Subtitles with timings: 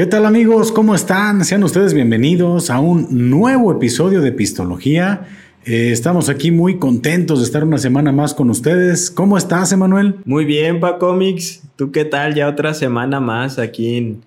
[0.00, 0.72] ¿Qué tal amigos?
[0.72, 1.44] ¿Cómo están?
[1.44, 5.26] Sean ustedes bienvenidos a un nuevo episodio de Pistología.
[5.66, 9.10] Eh, estamos aquí muy contentos de estar una semana más con ustedes.
[9.10, 10.14] ¿Cómo estás, Emanuel?
[10.24, 11.64] Muy bien, Pa Comics.
[11.76, 12.34] ¿Tú qué tal?
[12.34, 14.22] Ya otra semana más aquí en,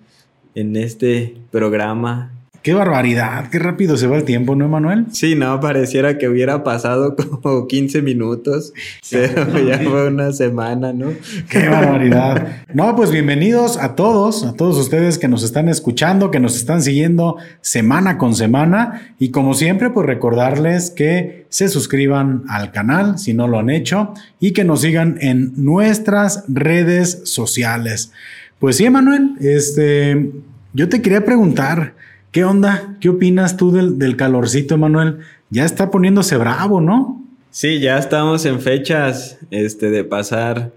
[0.53, 2.32] en este programa
[2.63, 5.07] Qué barbaridad, qué rápido se va el tiempo, ¿no, Emanuel?
[5.11, 8.71] Sí, no, pareciera que hubiera pasado como 15 minutos,
[9.11, 11.11] pero ya fue una semana, ¿no?
[11.49, 12.63] Qué barbaridad.
[12.73, 16.81] No, pues bienvenidos a todos, a todos ustedes que nos están escuchando, que nos están
[16.81, 23.33] siguiendo semana con semana y como siempre, pues recordarles que se suscriban al canal si
[23.33, 28.13] no lo han hecho y que nos sigan en nuestras redes sociales.
[28.59, 30.31] Pues sí, Emanuel, este,
[30.71, 31.95] yo te quería preguntar,
[32.33, 32.97] ¿Qué onda?
[32.99, 35.19] ¿Qué opinas tú del, calorcito, Manuel?
[35.51, 37.23] Ya está poniéndose bravo, ¿no?
[37.51, 40.71] Sí, ya estamos en fechas este, de pasar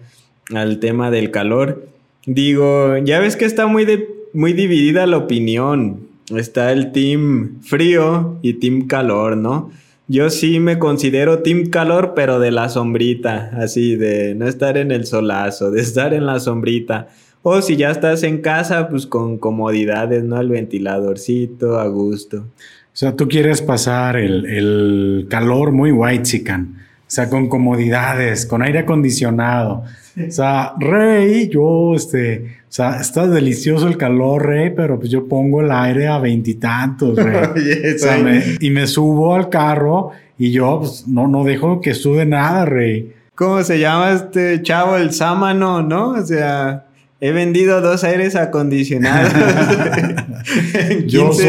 [0.55, 1.89] al tema del calor.
[2.27, 3.87] Digo, ya ves que está muy,
[4.35, 6.01] muy dividida la opinión.
[6.29, 9.71] Está el team frío y team calor, ¿no?
[10.09, 14.91] Yo sí me considero team calor, pero de la sombrita, así, de no estar en
[14.91, 17.09] el solazo, de estar en la sombrita.
[17.49, 20.41] O si ya estás en casa, pues con comodidades, ¿no?
[20.41, 22.39] El ventiladorcito, a gusto.
[22.39, 22.45] O
[22.93, 26.75] sea, tú quieres pasar el, calor muy white chican.
[26.75, 29.85] O sea, con comodidades, con aire acondicionado.
[30.27, 35.29] O sea, Rey, yo, este, o sea, está delicioso el calor, Rey, pero pues yo
[35.29, 37.95] pongo el aire a veintitantos, Rey.
[37.95, 38.19] o sea,
[38.59, 43.13] y me subo al carro y yo, pues, no, no dejo que sude nada, Rey.
[43.37, 44.97] ¿Cómo se llama este chavo?
[44.97, 46.09] El sámano, ¿no?
[46.09, 46.86] O sea,
[47.19, 49.33] He vendido dos aires acondicionados
[50.75, 51.47] en Yo soy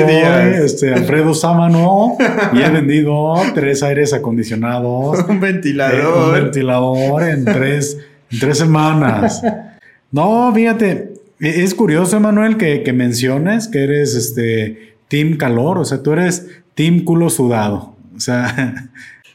[0.64, 2.16] Este, Alfredo Sámano
[2.54, 5.26] y he vendido tres aires acondicionados.
[5.28, 6.00] Un ventilador.
[6.00, 7.98] Eh, un ventilador en tres,
[8.40, 9.42] tres semanas.
[10.10, 15.86] No, fíjate, e, es curioso, Manuel, que, que menciones que eres este team calor, o
[15.86, 17.98] sea, tú eres team culo sudado.
[18.16, 18.90] O sea,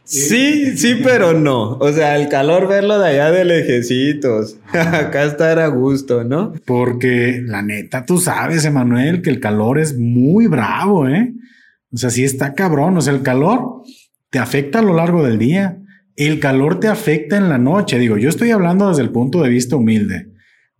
[0.04, 1.78] Sí, sí, pero no.
[1.78, 4.58] O sea, el calor verlo de allá de lejecitos.
[4.72, 6.52] Acá estar a gusto, ¿no?
[6.66, 11.32] Porque la neta, tú sabes, Emanuel, que el calor es muy bravo, ¿eh?
[11.92, 12.96] O sea, sí está cabrón.
[12.96, 13.82] O sea, el calor
[14.30, 15.78] te afecta a lo largo del día.
[16.16, 17.98] El calor te afecta en la noche.
[17.98, 20.32] Digo, yo estoy hablando desde el punto de vista humilde.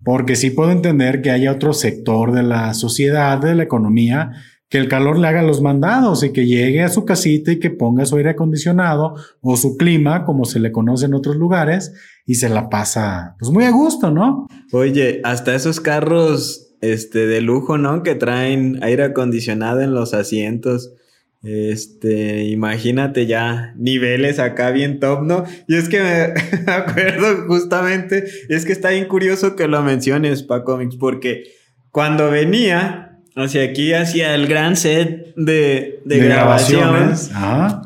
[0.04, 4.33] Porque sí puedo entender que haya otro sector de la sociedad, de la economía,
[4.72, 7.69] que el calor le haga los mandados y que llegue a su casita y que
[7.69, 11.93] ponga su aire acondicionado o su clima, como se le conoce en otros lugares,
[12.25, 14.47] y se la pasa pues muy a gusto, ¿no?
[14.72, 18.03] Oye, hasta esos carros este de lujo, ¿no?
[18.03, 20.94] Que traen aire acondicionado en los asientos.
[21.43, 25.44] Este, imagínate ya niveles acá bien top, ¿no?
[25.69, 30.81] Y es que me acuerdo justamente, es que está bien curioso que lo menciones, Paco,
[30.99, 31.43] porque
[31.91, 37.31] cuando venía hacia aquí, hacia el gran set de, de, grabaciones.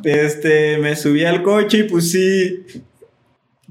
[0.04, 2.64] Este, me subí al coche y pues sí,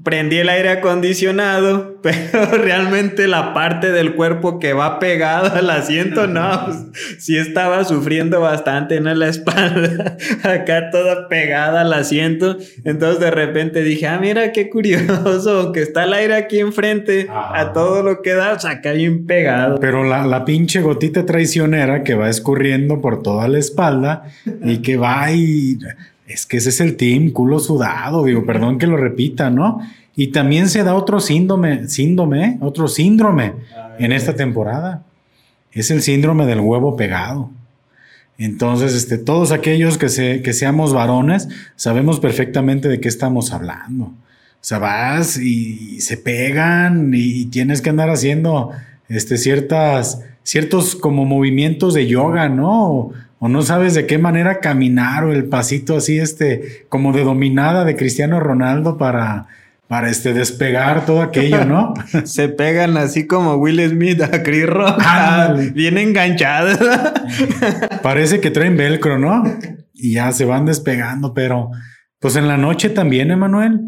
[0.06, 6.28] prendí el aire acondicionado, pero realmente la parte del cuerpo que va pegado al asiento,
[6.28, 9.12] no, pues, sí estaba sufriendo bastante, ¿no?
[9.16, 12.56] La espalda, acá toda pegada al asiento.
[12.84, 17.72] Entonces de repente dije, ah, mira qué curioso, que está el aire aquí enfrente, a
[17.72, 19.80] todo lo que da, o sea, acá bien pegado.
[19.80, 24.22] Pero la, la pinche gotita traicionera que va escurriendo por toda la espalda
[24.62, 25.78] y que va y
[26.26, 29.80] es que ese es el team, culo sudado, digo, perdón que lo repita, ¿no?
[30.16, 33.52] Y también se da otro síndrome, síndrome, otro síndrome
[33.98, 35.04] en esta temporada.
[35.72, 37.50] Es el síndrome del huevo pegado.
[38.38, 44.04] Entonces, este, todos aquellos que, se, que seamos varones sabemos perfectamente de qué estamos hablando.
[44.04, 48.72] O sea, vas y, se pegan y, tienes que andar haciendo
[49.08, 53.12] este, ciertas, ciertos como movimientos de yoga, ¿no?
[53.38, 57.84] O no sabes de qué manera caminar o el pasito así, este, como de dominada
[57.84, 59.46] de Cristiano Ronaldo para,
[59.88, 61.94] para este, despegar todo aquello, ¿no?
[62.24, 65.02] Se pegan así como Will Smith a Chris Rock,
[65.74, 66.78] bien enganchados.
[68.02, 69.44] Parece que traen velcro, ¿no?
[69.92, 71.70] Y ya se van despegando, pero
[72.18, 73.80] pues en la noche también, Emanuel.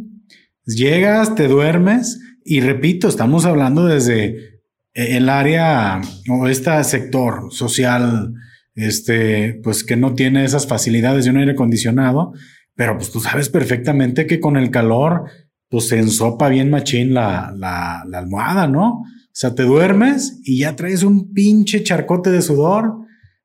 [0.66, 4.60] Llegas, te duermes y repito, estamos hablando desde
[4.92, 8.34] el área o este sector social
[8.78, 12.32] este, pues que no tiene esas facilidades de un aire acondicionado,
[12.74, 15.24] pero pues tú sabes perfectamente que con el calor,
[15.68, 19.00] pues se ensopa bien machín la, la, la almohada, ¿no?
[19.00, 22.98] O sea, te duermes y ya traes un pinche charcote de sudor,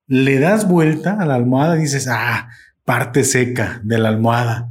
[0.08, 2.50] le das vuelta a la almohada y dices, ah,
[2.86, 4.70] parte seca de la almohada.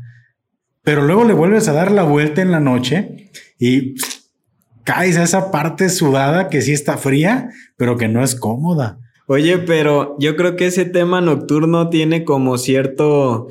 [0.82, 3.94] Pero luego le vuelves a dar la vuelta en la noche y
[4.84, 8.98] caes a esa parte sudada que sí está fría, pero que no es cómoda.
[9.26, 13.48] Oye, pero yo creo que ese tema nocturno tiene como cierto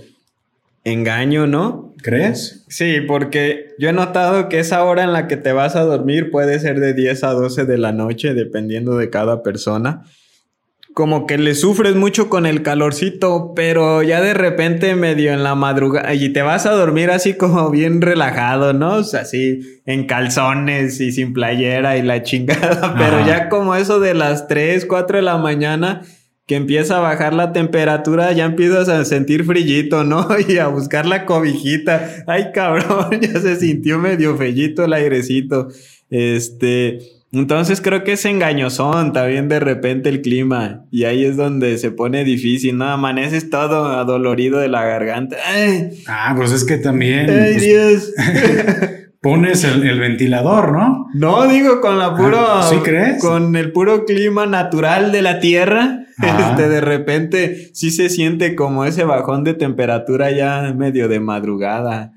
[0.83, 1.93] engaño, ¿no?
[2.01, 2.65] ¿Crees?
[2.67, 6.31] Sí, porque yo he notado que esa hora en la que te vas a dormir
[6.31, 10.03] puede ser de 10 a 12 de la noche, dependiendo de cada persona
[10.93, 15.55] como que le sufres mucho con el calorcito, pero ya de repente medio en la
[15.55, 18.95] madrugada y te vas a dormir así como bien relajado, ¿no?
[18.95, 23.99] O sea, así en calzones y sin playera y la chingada, pero ya como eso
[23.99, 26.01] de las 3, 4 de la mañana
[26.51, 30.27] que empieza a bajar la temperatura, ya empiezas a sentir frillito, ¿no?
[30.49, 32.25] Y a buscar la cobijita.
[32.27, 35.69] Ay, cabrón, ya se sintió medio fellito el airecito.
[36.09, 36.99] Este,
[37.31, 41.91] entonces creo que es engañosón también de repente el clima y ahí es donde se
[41.91, 42.89] pone difícil, ¿no?
[42.89, 45.37] Amaneces todo adolorido de la garganta.
[46.07, 47.29] Ah, pues es que también...
[47.29, 48.13] ¡Ay, pues, Dios!
[49.21, 51.07] pones el, ventilador, ¿no?
[51.13, 52.37] No, digo, con la puro...
[52.39, 53.21] Ah, ¿Sí crees?
[53.21, 55.99] Con el puro clima natural de la Tierra.
[56.21, 62.13] Este, de repente sí se siente como ese bajón de temperatura ya medio de madrugada.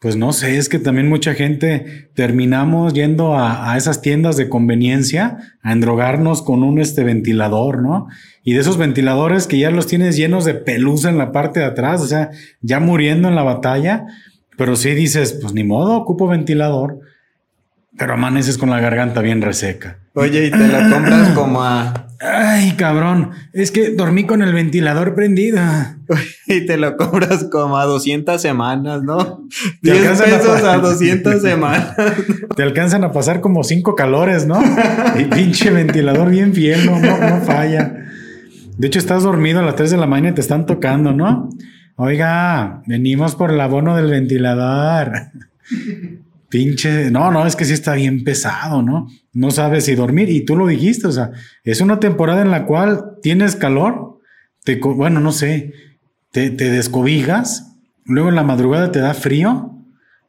[0.00, 5.38] Pues no sé, es que también mucha gente terminamos yendo a, esas tiendas de conveniencia
[5.60, 8.06] a endrogarnos con un este ventilador, ¿no?
[8.44, 11.66] Y de esos ventiladores que ya los tienes llenos de pelusa en la parte de
[11.66, 12.30] atrás, o sea,
[12.60, 14.06] ya muriendo en la batalla,
[14.56, 17.00] pero sí dices, pues ni modo, ocupo ventilador,
[17.96, 19.98] pero amaneces con la garganta bien reseca.
[20.14, 25.14] Oye, y te la compras como a Ay, cabrón, es que dormí con el ventilador
[25.14, 25.60] prendido.
[26.46, 29.46] Y te lo cobras como a 200 semanas, ¿no?
[29.82, 31.94] 10 pesos a, 200 semanas.
[32.56, 34.58] Te alcanzan a pasar como 5 calores, ¿no?
[35.18, 37.94] Y pinche ventilador bien fiel, no, no, falla.
[38.78, 41.50] De hecho, estás dormido a las 3 de la mañana y te están tocando, ¿no?
[41.96, 45.12] Oiga, venimos por el abono del ventilador.
[46.48, 49.08] Pinche, no, no, es que sí está bien pesado, ¿no?
[49.38, 51.30] No sabes si dormir y tú lo dijiste, o sea,
[51.62, 54.18] es una temporada en la cual tienes calor,
[54.64, 55.74] te, bueno, no sé,
[56.32, 59.76] te, te descobijas, luego en la madrugada te da frío,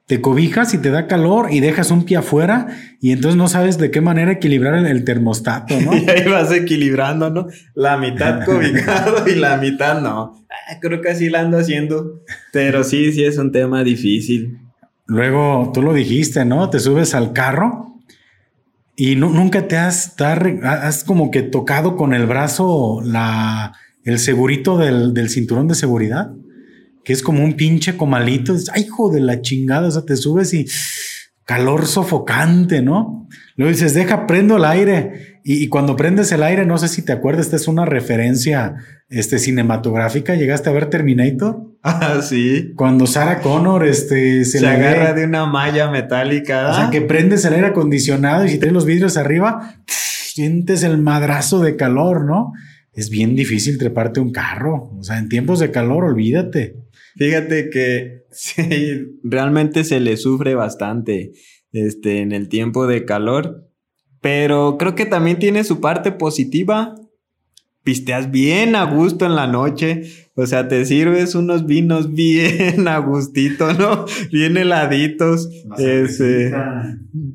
[0.05, 2.67] te cobijas y te da calor y dejas un pie afuera
[3.01, 5.97] y entonces no sabes de qué manera equilibrar el, termostato, ¿no?
[5.97, 7.47] y ahí vas equilibrando, ¿no?
[7.73, 10.45] La mitad cobijado y la mitad no.
[10.51, 12.21] Ah, creo que así la ando haciendo,
[12.53, 14.59] pero sí, sí es un tema difícil.
[15.07, 16.69] Luego, tú lo dijiste, ¿no?
[16.69, 17.88] Te subes al carro
[19.01, 23.71] y nunca te has, has como que tocado con el brazo la,
[24.03, 26.33] el segurito del, cinturón de seguridad,
[27.05, 28.53] que es como un pinche comalito.
[28.73, 30.65] Ay, hijo de la chingada, o sea, te subes y
[31.45, 33.29] calor sofocante, ¿no?
[33.55, 35.38] Luego dices, deja, prendo el aire.
[35.51, 38.75] Y, cuando prendes el aire, no sé si te acuerdas, esta es una referencia
[39.09, 40.35] este, cinematográfica.
[40.35, 41.65] ¿Llegaste a ver Terminator?
[41.81, 42.73] Ah, sí.
[42.75, 46.69] Cuando Sarah Connor este, se, agarra de una malla metálica.
[46.69, 50.97] O sea, que prendes el aire acondicionado y si tienes los vidrios arriba, sientes el
[50.97, 52.51] madrazo de calor, ¿no?
[52.93, 54.91] Es bien difícil treparte un carro.
[54.99, 56.75] O sea, en tiempos de calor, olvídate.
[57.15, 61.31] Fíjate que sí, realmente se le sufre bastante
[61.71, 63.68] este, en el tiempo de calor,
[64.21, 66.95] pero creo que también tiene su parte positiva.
[67.83, 70.03] Pisteas bien a gusto en la noche,
[70.35, 74.05] o sea, te sirves unos vinos bien a gustito, ¿no?
[74.31, 75.49] Bien heladitos.
[75.77, 76.53] Este,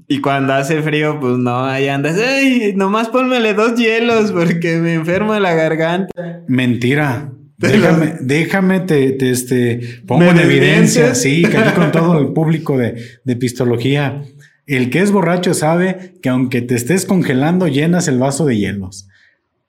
[0.06, 2.72] y cuando hace frío, pues no, ahí andas, ¡ay!
[2.76, 6.42] Nomás pónmele dos hielos porque me enfermo de la garganta.
[6.46, 7.30] Mentira.
[7.56, 12.96] Déjame, déjame, te, este, pongo en evidencia, sí, que aquí con todo el público de,
[13.24, 14.22] de pistología.
[14.66, 19.08] El que es borracho sabe que aunque te estés congelando, llenas el vaso de hielos.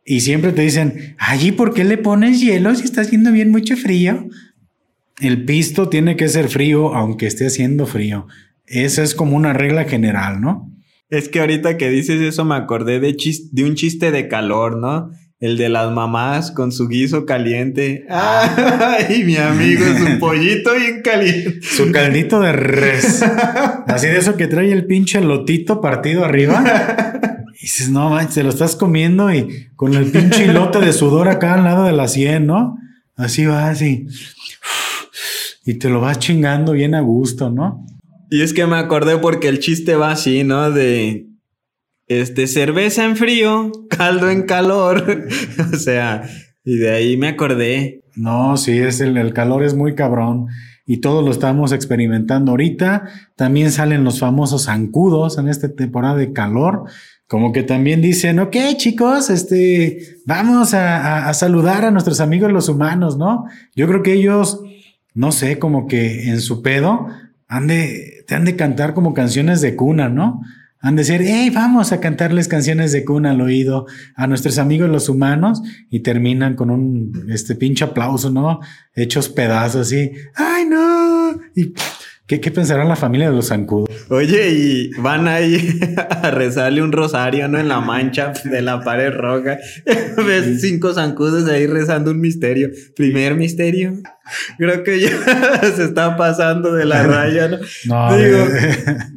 [0.06, 3.76] Y siempre te dicen, allí, ¿por qué le pones hielo si está haciendo bien mucho
[3.76, 4.28] frío?
[5.20, 8.28] El pisto tiene que ser frío aunque esté haciendo frío.
[8.68, 10.72] Esa es como una regla general, ¿no?
[11.10, 13.16] Es que ahorita que dices eso me acordé de,
[13.52, 15.12] de un chiste de calor, ¿no?
[15.40, 18.06] El de las mamás con su guiso caliente.
[18.10, 19.84] ¡Ay, mi amigo!
[19.98, 21.62] Su pollito bien caliente.
[21.62, 23.22] Su caldito de res.
[23.88, 26.64] Así de eso que trae el pinche lotito partido arriba.
[27.58, 31.30] Y dices, no manches, te lo estás comiendo y con el pinche lote de sudor
[31.30, 32.78] acá al lado de la sien, ¿no?
[33.16, 34.08] Así va, así.
[35.66, 37.86] Y te lo vas chingando bien a gusto, ¿no?
[38.30, 40.70] Y es que me acordé porque el chiste va así, ¿no?
[40.70, 41.28] De
[42.08, 45.28] este, cerveza en frío, caldo en calor.
[45.74, 46.24] o sea,
[46.64, 48.04] y de ahí me acordé.
[48.16, 50.48] No, sí, es el, el, calor es muy cabrón
[50.86, 53.10] y todos lo estamos experimentando ahorita.
[53.36, 56.86] También salen los famosos zancudos en esta temporada de calor.
[57.28, 62.70] Como que también dicen, ok, chicos, este, vamos a, a, saludar a nuestros amigos los
[62.70, 63.46] humanos, ¿no?
[63.76, 64.62] Yo creo que ellos,
[65.16, 67.08] no sé, como que en su pedo,
[67.48, 70.42] han de, te han de cantar como canciones de cuna, ¿no?
[70.86, 74.88] Han de ser, hey, vamos a cantarles canciones de cuna al oído a nuestros amigos
[74.88, 78.60] los humanos y terminan con un este pinche aplauso, ¿no?
[78.94, 81.40] Hechos pedazos así, ay no.
[81.56, 81.74] Y
[82.28, 83.88] ¿Qué, pensará la familia de los zancudos?
[84.10, 85.80] Oye, y van ahí
[86.10, 87.60] a rezarle un rosario, ¿no?
[87.60, 89.60] En la mancha de la pared roja.
[90.26, 92.70] Ves cinco zancudos ahí rezando un misterio.
[92.96, 93.94] Primer misterio.
[94.58, 95.12] Creo que ya
[95.76, 97.58] se está pasando de la raya, ¿no?
[97.86, 98.48] no Digo,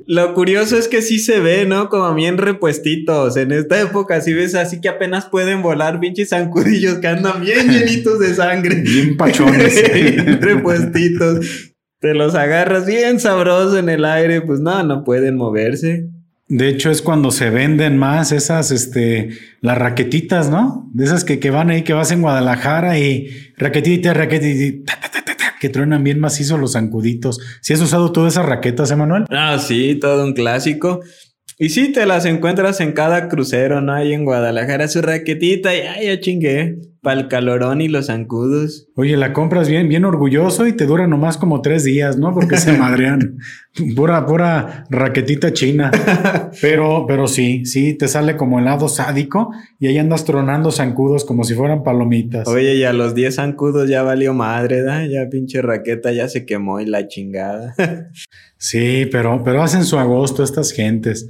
[0.06, 1.88] lo curioso es que sí se ve, ¿no?
[1.88, 3.38] Como bien repuestitos.
[3.38, 7.70] En esta época sí ves así que apenas pueden volar pinches zancudillos que andan bien
[7.70, 8.82] llenitos de sangre.
[8.82, 9.82] Bien pachones.
[10.42, 16.08] repuestitos te los agarras bien sabroso en el aire, pues no, no pueden moverse.
[16.48, 20.88] De hecho, es cuando se venden más esas, este, las raquetitas, ¿no?
[20.94, 23.28] De esas que, que van ahí, que vas en Guadalajara y
[23.58, 24.96] raquetita, raquetita,
[25.60, 27.38] que truenan bien macizo los zancuditos.
[27.60, 29.24] ¿Si has usado todas esas raquetas, Emanuel?
[29.28, 31.00] Ah, sí, todo un clásico.
[31.58, 33.92] Y sí, te las encuentras en cada crucero, ¿no?
[33.92, 36.78] Ahí en Guadalajara, su raquetita y ay, ya chingué.
[37.00, 38.88] Para el calorón y los zancudos.
[38.96, 42.34] Oye, la compras bien, bien orgulloso y te dura nomás como tres días, ¿no?
[42.34, 43.38] Porque se madrean.
[43.94, 45.90] pura, pura raquetita china.
[46.60, 51.44] pero, pero sí, sí, te sale como helado sádico y ahí andas tronando zancudos como
[51.44, 52.48] si fueran palomitas.
[52.48, 55.06] Oye, y a los diez zancudos ya valió madre, ¿da?
[55.06, 57.74] Ya pinche raqueta ya se quemó y la chingada.
[58.56, 61.28] sí, pero, pero hacen su agosto estas gentes.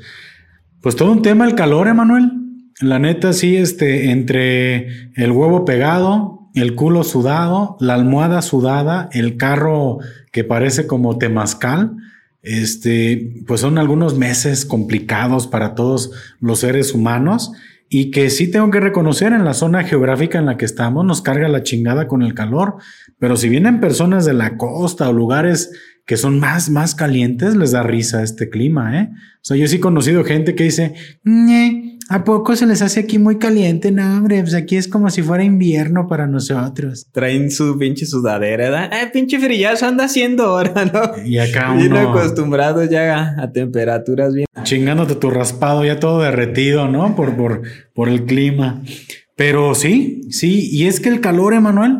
[0.80, 2.47] Pues todo un tema el calor, Emanuel.
[2.80, 9.36] La neta, sí, este, entre el huevo pegado, el culo sudado, la almohada sudada, el
[9.36, 9.98] carro
[10.32, 11.96] que parece como temazcal,
[12.42, 17.52] este, pues son algunos meses complicados para todos los seres humanos
[17.88, 21.22] y que sí tengo que reconocer en la zona geográfica en la que estamos nos
[21.22, 22.76] carga la chingada con el calor,
[23.18, 25.72] pero si vienen personas de la costa o lugares
[26.06, 29.10] que son más, más calientes, les da risa este clima, ¿eh?
[29.12, 30.94] O sea, yo sí he conocido gente que dice,
[32.10, 33.92] ¿A poco se les hace aquí muy caliente?
[33.92, 37.06] No, hombre, pues aquí es como si fuera invierno para nosotros.
[37.12, 38.90] Traen su pinche sudadera, ¿verdad?
[38.92, 41.22] Eh, pinche frillazo anda haciendo ahora, ¿no?
[41.22, 41.80] Y acá uno...
[41.80, 44.46] Bien acostumbrados ya a, temperaturas bien...
[44.62, 47.14] Chingándote tu raspado ya todo derretido, ¿no?
[47.14, 47.60] Por, por,
[47.92, 48.82] por el clima.
[49.36, 51.98] Pero sí, sí, y es que el calor, Emanuel,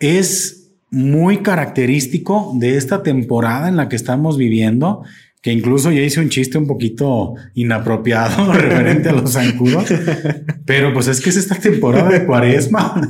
[0.00, 5.04] es muy característico de esta temporada en la que estamos viviendo
[5.42, 9.86] que incluso ya hice un chiste un poquito inapropiado referente a los zancudos,
[10.64, 12.94] pero pues es que es esta temporada de cuaresma.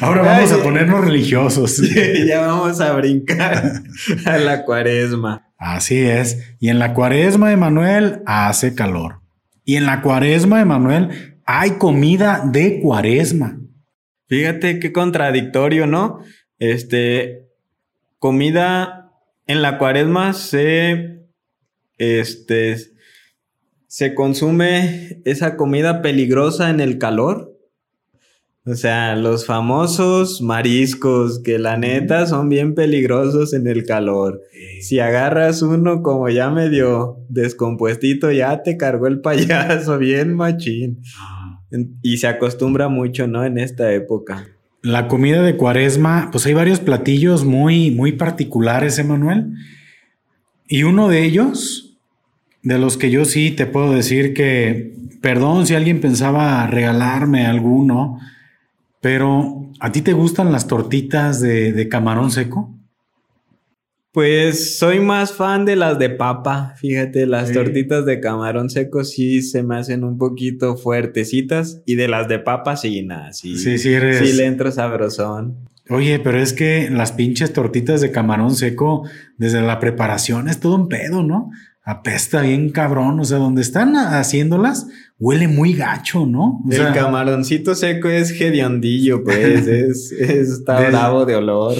[0.00, 1.82] Ahora vamos a ponernos religiosos.
[2.26, 3.82] ya vamos a brincar
[4.24, 5.50] a la cuaresma.
[5.58, 6.54] Así es.
[6.60, 9.20] Y en la cuaresma, Emanuel, hace calor.
[9.64, 13.58] Y en la cuaresma, Emanuel, hay comida de cuaresma.
[14.28, 16.20] Fíjate qué contradictorio, ¿no?
[16.58, 17.48] Este,
[18.18, 18.97] comida
[19.48, 21.24] en la cuaresma se,
[21.96, 22.76] este,
[23.86, 27.56] se consume esa comida peligrosa en el calor.
[28.66, 34.42] O sea, los famosos mariscos, que la neta son bien peligrosos en el calor.
[34.82, 41.00] Si agarras uno como ya medio descompuestito, ya te cargó el payaso, bien machín.
[41.18, 41.64] Ah.
[42.02, 43.42] Y se acostumbra mucho, ¿no?
[43.42, 44.57] En esta época.
[44.82, 49.54] La comida de cuaresma, pues hay varios platillos muy, muy particulares, Emanuel.
[50.68, 51.98] Y uno de ellos,
[52.62, 58.20] de los que yo sí te puedo decir que, perdón si alguien pensaba regalarme alguno,
[59.00, 62.77] pero ¿a ti te gustan las tortitas de, de camarón seco?
[64.18, 69.42] Pues soy más fan de las de papa, fíjate, las tortitas de camarón seco sí
[69.42, 73.56] se me hacen un poquito fuertecitas y de las de papa sí, nada, sí.
[73.56, 74.18] Sí, sí, eres...
[74.18, 75.68] sí le entro sabrosón.
[75.88, 80.74] Oye, pero es que las pinches tortitas de camarón seco, desde la preparación es todo
[80.74, 81.52] un pedo, ¿no?
[81.84, 84.88] Apesta bien cabrón, o sea, donde están haciéndolas,
[85.20, 86.60] huele muy gacho, ¿no?
[86.68, 91.76] el camaroncito seco es hediondillo, pues, es, está bravo de olor.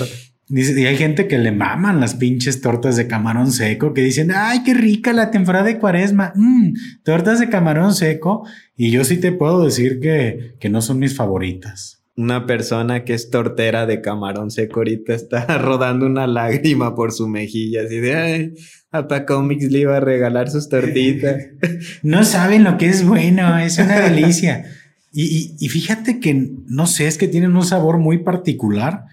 [0.51, 4.33] Dice, y hay gente que le maman las pinches tortas de camarón seco, que dicen,
[4.35, 8.47] ay, qué rica la temporada de cuaresma, mm, tortas de camarón seco.
[8.75, 12.03] Y yo sí te puedo decir que, que no son mis favoritas.
[12.17, 17.29] Una persona que es tortera de camarón seco ahorita está rodando una lágrima por su
[17.29, 18.55] mejilla, así de, ay,
[18.91, 21.37] a Pacomics le iba a regalar sus tortitas.
[22.03, 24.65] no saben lo que es bueno, es una delicia.
[25.13, 29.05] y, y, y fíjate que, no sé, es que tienen un sabor muy particular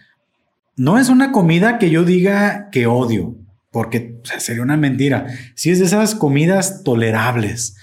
[0.77, 3.36] no es una comida que yo diga que odio,
[3.72, 5.27] porque sería una mentira.
[5.55, 7.75] Sí es de esas comidas tolerables,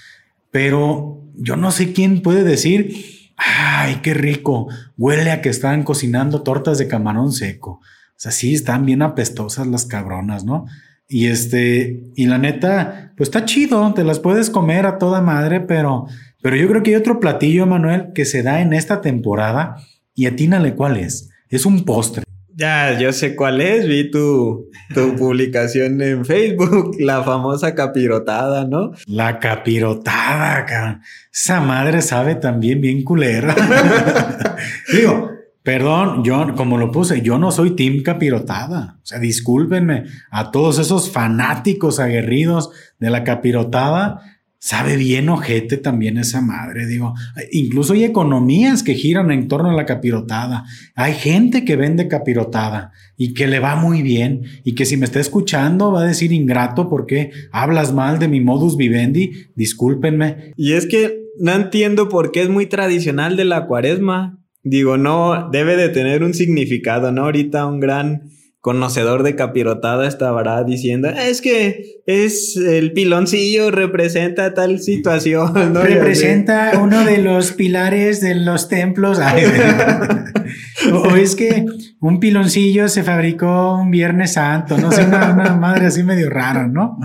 [0.51, 2.95] pero yo no sé quién puede decir,
[3.37, 7.81] ay, qué rico, huele a que están cocinando tortas de camarón seco.
[7.81, 10.65] O sea, sí están bien apestosas las cabronas, ¿no?
[11.07, 15.59] Y este, y la neta, pues está chido, te las puedes comer a toda madre,
[15.59, 16.07] pero,
[16.41, 19.77] pero yo creo que hay otro platillo, Manuel, que se da en esta temporada
[20.15, 21.29] y atínale cuál es.
[21.49, 22.23] Es un postre.
[22.55, 28.91] Ya, yo sé cuál es, vi tu, tu publicación en Facebook, la famosa capirotada, ¿no?
[29.07, 31.01] La capirotada, cabrón.
[31.33, 33.55] Esa madre sabe también bien culera.
[34.93, 35.31] Digo,
[35.63, 38.99] perdón, yo, como lo puse, yo no soy team capirotada.
[39.01, 42.69] O sea, discúlpenme a todos esos fanáticos aguerridos
[42.99, 44.21] de la capirotada
[44.63, 47.13] sabe bien ojete también esa madre, digo,
[47.51, 50.63] incluso hay economías que giran en torno a la capirotada,
[50.95, 55.03] hay gente que vende capirotada y que le va muy bien y que si me
[55.03, 60.53] está escuchando va a decir ingrato porque hablas mal de mi modus vivendi, discúlpenme.
[60.55, 65.49] Y es que no entiendo por qué es muy tradicional de la cuaresma, digo, no,
[65.51, 67.23] debe de tener un significado, ¿no?
[67.25, 68.29] Ahorita un gran
[68.63, 75.53] conocedor de capirotada estará diciendo, es que es el piloncillo representa tal situación.
[75.75, 79.19] Representa uno de los pilares de los templos.
[80.93, 81.65] o, es que
[81.99, 86.65] un piloncillo se fabricó un Viernes Santo, no sé, una, una, madre así medio rara,
[86.65, 86.97] ¿no?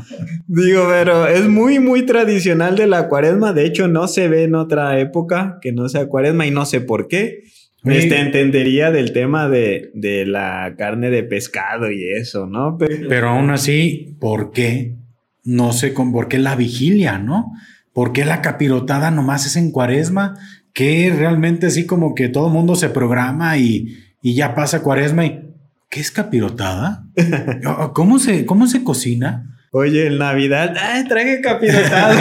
[0.46, 3.52] Digo, pero es muy, muy tradicional de la cuaresma.
[3.52, 6.80] De hecho, no se ve en otra época que no sea cuaresma y no sé
[6.80, 7.42] por qué.
[7.84, 12.76] Este entendería del tema de, de, la carne de pescado y eso, ¿no?
[12.76, 14.96] Pero, aún así, ¿por qué?
[15.44, 17.52] No sé con por qué la vigilia, ¿no?
[17.92, 20.36] ¿Por qué la capirotada nomás es en cuaresma?
[20.72, 25.24] Que realmente así como que todo el mundo se programa y, y ya pasa cuaresma
[25.26, 25.48] y
[25.88, 27.06] ¿qué es capirotada?
[27.94, 29.57] ¿Cómo se, cómo se cocina?
[29.70, 32.18] Oye, en Navidad, ¡ay, traje capirotado!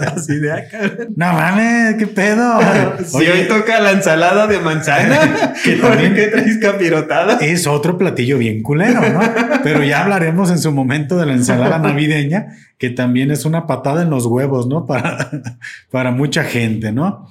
[0.14, 0.78] Así de acá.
[1.16, 2.60] No mames, ¿qué pedo?
[3.06, 7.38] si hoy toca la ensalada de manzana, que también que traes capirotada.
[7.40, 9.20] Es otro platillo bien culero, ¿no?
[9.62, 14.02] Pero ya hablaremos en su momento de la ensalada navideña, que también es una patada
[14.02, 14.84] en los huevos, ¿no?
[14.84, 15.30] Para,
[15.90, 17.26] para mucha gente, ¿no?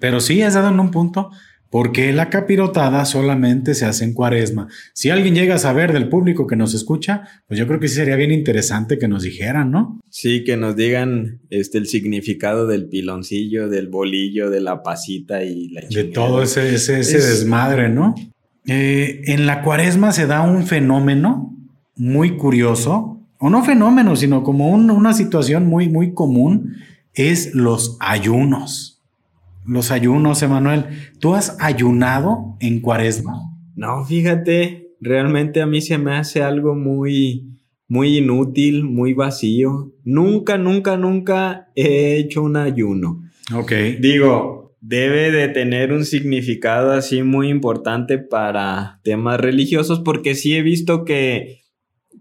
[0.00, 1.30] Pero sí, has dado en un punto
[1.74, 4.68] porque la capirotada solamente se hace en cuaresma.
[4.92, 7.96] Si alguien llega a saber del público que nos escucha, pues yo creo que sí
[7.96, 10.00] sería bien interesante que nos dijeran, ¿no?
[10.08, 15.70] Sí, que nos digan este, el significado del piloncillo, del bolillo, de la pasita y
[15.70, 18.14] la De todo ese, ese, desmadre, ¿no?
[18.68, 21.58] Eh, en la cuaresma se da un fenómeno
[21.96, 26.76] muy curioso, o no fenómeno, sino como una situación muy, muy común,
[27.14, 28.93] es los ayunos
[29.66, 30.84] los ayunos, Emanuel.
[31.20, 33.34] ¿Tú has ayunado en cuaresma?
[33.74, 39.92] No, fíjate, realmente a mí se me hace algo muy, muy inútil, muy vacío.
[40.04, 43.22] Nunca, nunca, nunca he hecho un ayuno.
[43.54, 43.72] Ok.
[44.00, 50.62] Digo, debe de tener un significado así muy importante para temas religiosos, porque sí he
[50.62, 51.62] visto que,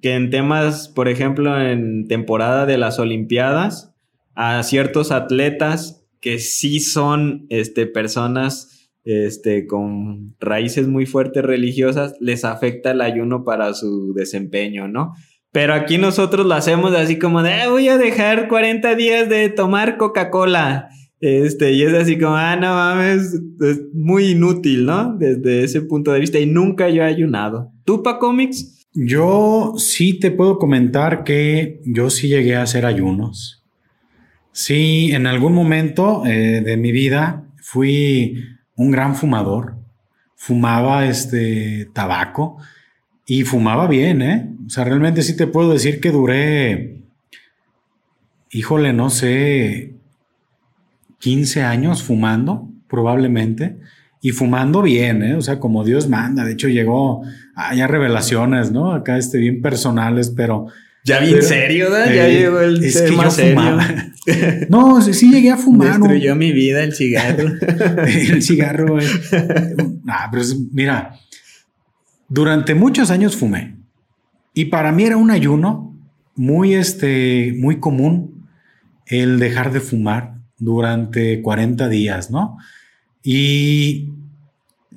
[0.01, 3.93] que en temas, por ejemplo, en temporada de las Olimpiadas,
[4.35, 12.45] a ciertos atletas que sí son este, personas este, con raíces muy fuertes religiosas, les
[12.45, 15.11] afecta el ayuno para su desempeño, ¿no?
[15.51, 19.49] Pero aquí nosotros lo hacemos así como de, ah, voy a dejar 40 días de
[19.49, 20.87] tomar Coca-Cola.
[21.19, 25.17] Este, y es así como, ah, no mames, es muy inútil, ¿no?
[25.17, 26.39] Desde ese punto de vista.
[26.39, 27.73] Y nunca yo he ayunado.
[27.83, 28.87] ¿Tú, pa cómics?
[28.93, 33.62] Yo sí te puedo comentar que yo sí llegué a hacer ayunos.
[34.53, 39.75] Sí, en algún momento eh, de mi vida fui un gran fumador.
[40.35, 42.57] Fumaba este tabaco
[43.25, 44.49] y fumaba bien, ¿eh?
[44.67, 47.01] O sea, realmente sí te puedo decir que duré,
[48.51, 49.95] híjole, no sé,
[51.19, 53.79] 15 años fumando, probablemente,
[54.21, 55.35] y fumando bien, ¿eh?
[55.35, 56.45] O sea, como Dios manda.
[56.45, 57.23] De hecho, llegó,
[57.55, 58.91] hay revelaciones, ¿no?
[58.91, 60.67] Acá, este, bien personales, pero
[61.05, 62.05] ya bien serio, ¿da?
[62.05, 63.55] ya eh, llegó el es que yo serio.
[63.55, 63.87] Fumaba.
[64.69, 65.99] No, sí, llegué a fumar.
[65.99, 67.51] Destruyó mi vida el cigarro.
[68.07, 68.99] el cigarro.
[69.01, 69.07] Eh.
[70.07, 71.19] Ah, pero mira,
[72.29, 73.75] durante muchos años fumé.
[74.53, 75.93] Y para mí era un ayuno
[76.35, 78.47] muy, este, muy común
[79.07, 82.57] el dejar de fumar durante 40 días, ¿no?
[83.23, 84.09] Y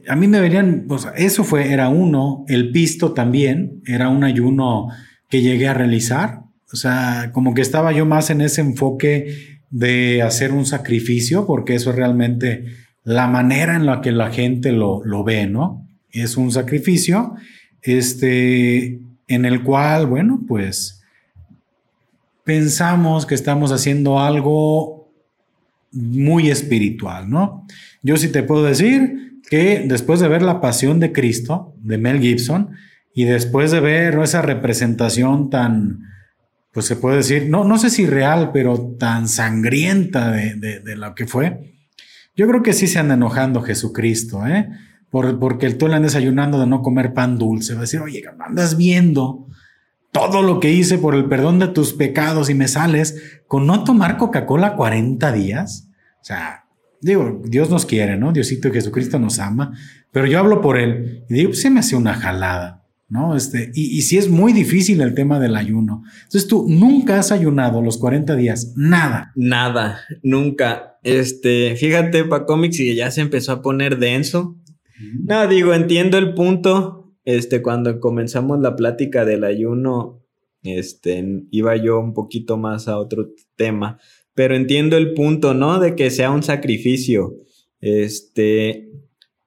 [0.08, 4.88] a mí me verían, pues eso fue, era uno, el pisto también, era un ayuno
[5.28, 6.40] que llegué a realizar.
[6.72, 11.74] O sea, como que estaba yo más en ese enfoque de hacer un sacrificio, porque
[11.74, 12.66] eso es realmente
[13.04, 15.86] la manera en la que la gente lo, lo ve, ¿no?
[16.10, 17.34] Es un sacrificio,
[17.82, 21.02] este, en el cual, bueno, pues
[22.44, 25.12] pensamos que estamos haciendo algo
[25.92, 27.66] muy espiritual, ¿no?
[28.02, 32.20] Yo sí te puedo decir que después de ver La Pasión de Cristo, de Mel
[32.20, 32.70] Gibson,
[33.18, 36.00] Y después de ver esa representación tan,
[36.70, 41.14] pues se puede decir, no, no sé si real, pero tan sangrienta de, de, lo
[41.14, 41.72] que fue,
[42.36, 44.68] yo creo que sí se anda enojando Jesucristo, ¿eh?
[45.08, 47.72] Por, porque tú le andas ayunando de no comer pan dulce.
[47.72, 49.46] Va a decir, oye, andas viendo
[50.12, 53.82] todo lo que hice por el perdón de tus pecados y me sales con no
[53.82, 55.88] tomar Coca-Cola 40 días.
[56.20, 56.66] O sea,
[57.00, 58.32] digo, Dios nos quiere, ¿no?
[58.32, 59.72] Diosito Jesucristo nos ama,
[60.12, 63.36] pero yo hablo por él y digo, pues se me hace una jalada, ¿no?
[63.36, 66.02] Este, y, y si es muy difícil el tema del ayuno.
[66.24, 69.32] Entonces tú nunca has ayunado los 40 días, nada.
[69.36, 70.98] Nada, nunca.
[71.02, 74.56] Este, fíjate, pa cómics y ya se empezó a poner denso.
[75.24, 80.22] No, digo, entiendo el punto, este, cuando comenzamos la plática del ayuno,
[80.62, 83.98] este, iba yo un poquito más a otro tema,
[84.34, 85.78] pero entiendo el punto, ¿no?
[85.78, 87.36] De que sea un sacrificio.
[87.80, 88.85] Este,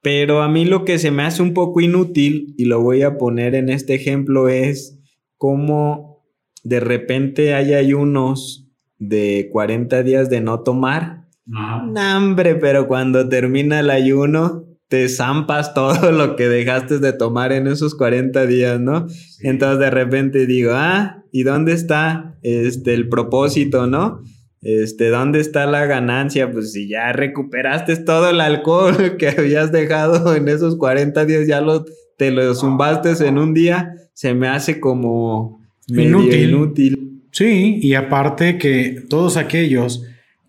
[0.02, 3.18] pero a mí lo que se me hace un poco inútil, y lo voy a
[3.18, 4.98] poner en este ejemplo, es
[5.36, 6.24] cómo
[6.62, 11.28] de repente hay ayunos de 40 días de no tomar.
[11.46, 17.52] No, hombre, pero cuando termina el ayuno, te zampas todo lo que dejaste de tomar
[17.52, 19.06] en esos 40 días, ¿no?
[19.40, 24.22] Entonces de repente digo, ah, ¿y dónde está este el propósito, no?
[24.62, 26.50] Este, ¿dónde está la ganancia?
[26.50, 31.60] Pues si ya recuperaste todo el alcohol que habías dejado en esos 40 días, ya
[31.60, 31.84] lo,
[32.16, 36.50] te lo zumbaste en un día, se me hace como inútil.
[36.50, 37.22] inútil.
[37.32, 40.04] Sí, y aparte que todos aquellos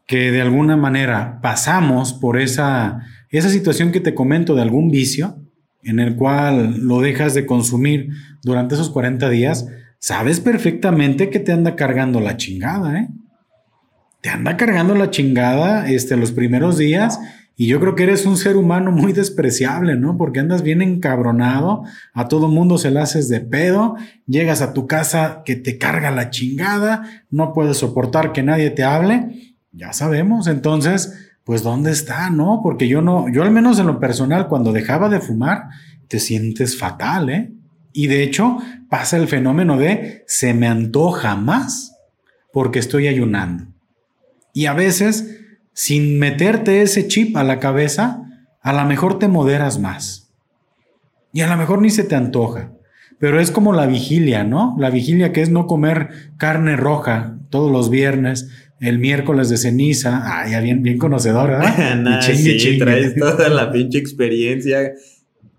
[0.08, 5.38] que de alguna manera pasamos por esa esa situación que te comento de algún vicio
[5.84, 8.10] en el cual lo dejas de consumir
[8.44, 9.68] durante esos 40 días,
[10.00, 13.08] sabes perfectamente que te anda cargando la chingada, ¿eh?
[14.22, 17.20] Te anda cargando la chingada este, los primeros días
[17.58, 20.18] y yo creo que eres un ser humano muy despreciable, ¿no?
[20.18, 24.88] Porque andas bien encabronado, a todo mundo se le haces de pedo, llegas a tu
[24.88, 30.48] casa que te carga la chingada, no puedes soportar que nadie te hable, ya sabemos,
[30.48, 32.30] entonces pues ¿dónde está?
[32.30, 35.66] No, porque yo no, yo al menos en lo personal, cuando dejaba de fumar,
[36.08, 37.52] te sientes fatal, ¿eh?
[37.94, 38.58] Y de hecho
[38.90, 41.96] pasa el fenómeno de se me antoja más
[42.54, 43.71] porque estoy ayunando.
[44.54, 45.40] Y a veces,
[45.74, 48.24] sin meterte ese chip a la cabeza,
[48.62, 50.30] a lo mejor te moderas más.
[51.34, 52.72] Y a lo mejor ni se te antoja.
[53.20, 54.76] Pero es como la vigilia, ¿no?
[54.80, 60.22] La vigilia que es no comer carne roja todos los viernes, el miércoles de ceniza.
[60.26, 62.22] Ah, ya bien, bien conocedor, ¿verdad?
[62.22, 64.94] sí, traes toda la pinche experiencia.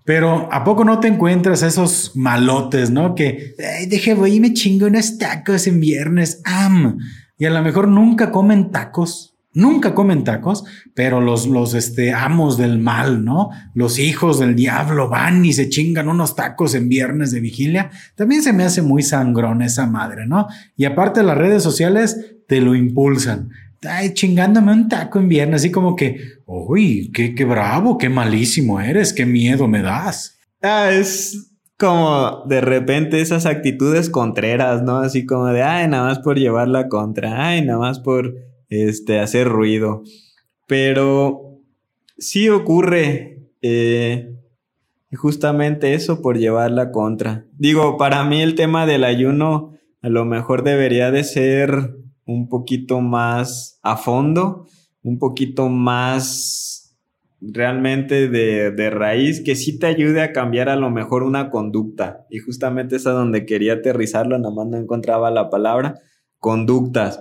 [0.04, 3.14] Pero ¿a poco no te encuentras esos malotes, no?
[3.14, 6.40] Que, ay, deje, voy y me chingo unos tacos en viernes.
[6.44, 6.98] Am.
[7.42, 9.34] Y a lo mejor nunca comen tacos.
[9.52, 13.50] Nunca comen tacos, pero los, los este, amos del mal, ¿no?
[13.74, 17.90] Los hijos del diablo van y se chingan unos tacos en viernes de vigilia.
[18.14, 20.46] También se me hace muy sangrón esa madre, ¿no?
[20.76, 23.50] Y aparte las redes sociales te lo impulsan.
[23.82, 28.80] Ay, chingándome un taco en viernes, así como que, uy, qué, qué bravo, qué malísimo
[28.80, 30.38] eres, qué miedo me das.
[30.62, 34.98] Ah, es como de repente esas actitudes contreras, ¿no?
[34.98, 38.34] Así como de, ay, nada más por llevar la contra, ay, nada más por
[38.68, 40.02] este, hacer ruido.
[40.66, 41.60] Pero
[42.18, 44.34] sí ocurre eh,
[45.12, 47.46] justamente eso por llevar la contra.
[47.58, 53.00] Digo, para mí el tema del ayuno a lo mejor debería de ser un poquito
[53.00, 54.66] más a fondo,
[55.02, 56.81] un poquito más
[57.42, 62.26] realmente de, de, raíz, que sí te ayude a cambiar a lo mejor una conducta.
[62.30, 66.00] Y justamente es a donde quería aterrizarlo, nada más no encontraba la palabra,
[66.38, 67.20] conductas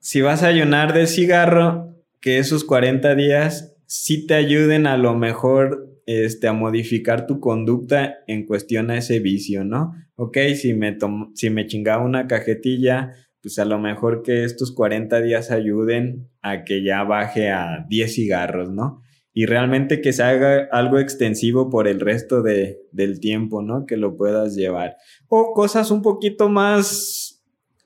[0.00, 5.14] si vas a ayunar de cigarro, que esos 40 días sí te ayuden a lo
[5.14, 9.94] mejor este, a modificar tu conducta en cuestión a ese vicio, ¿no?
[10.16, 10.96] Ok, si me,
[11.34, 16.64] si me chingaba una cajetilla, pues a lo mejor que estos 40 días ayuden a
[16.64, 19.02] que ya baje a 10 cigarros, ¿no?
[19.32, 23.86] Y realmente que se haga algo extensivo por el resto de, del tiempo, ¿no?
[23.86, 24.96] Que lo puedas llevar.
[25.28, 27.38] O cosas un poquito más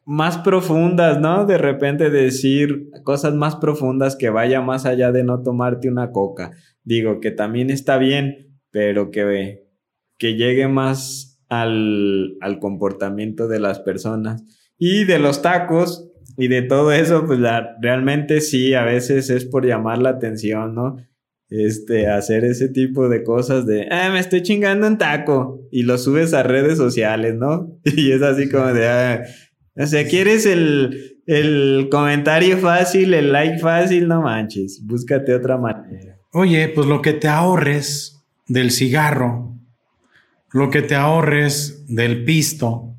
[0.04, 1.46] más profundas, ¿no?
[1.46, 6.52] De repente decir cosas más profundas que vaya más allá de no tomarte una coca.
[6.82, 9.64] Digo que también está bien, pero que,
[10.18, 14.42] que llegue más al, al comportamiento de las personas.
[14.84, 19.44] Y de los tacos y de todo eso, pues la, realmente sí, a veces es
[19.44, 20.96] por llamar la atención, ¿no?
[21.48, 25.98] Este, hacer ese tipo de cosas de, ah, me estoy chingando un taco y lo
[25.98, 27.78] subes a redes sociales, ¿no?
[27.96, 29.22] Y es así como de, ah,
[29.76, 36.18] o sea, quieres el, el comentario fácil, el like fácil, no manches, búscate otra manera.
[36.32, 39.56] Oye, pues lo que te ahorres del cigarro,
[40.50, 42.91] lo que te ahorres del pisto,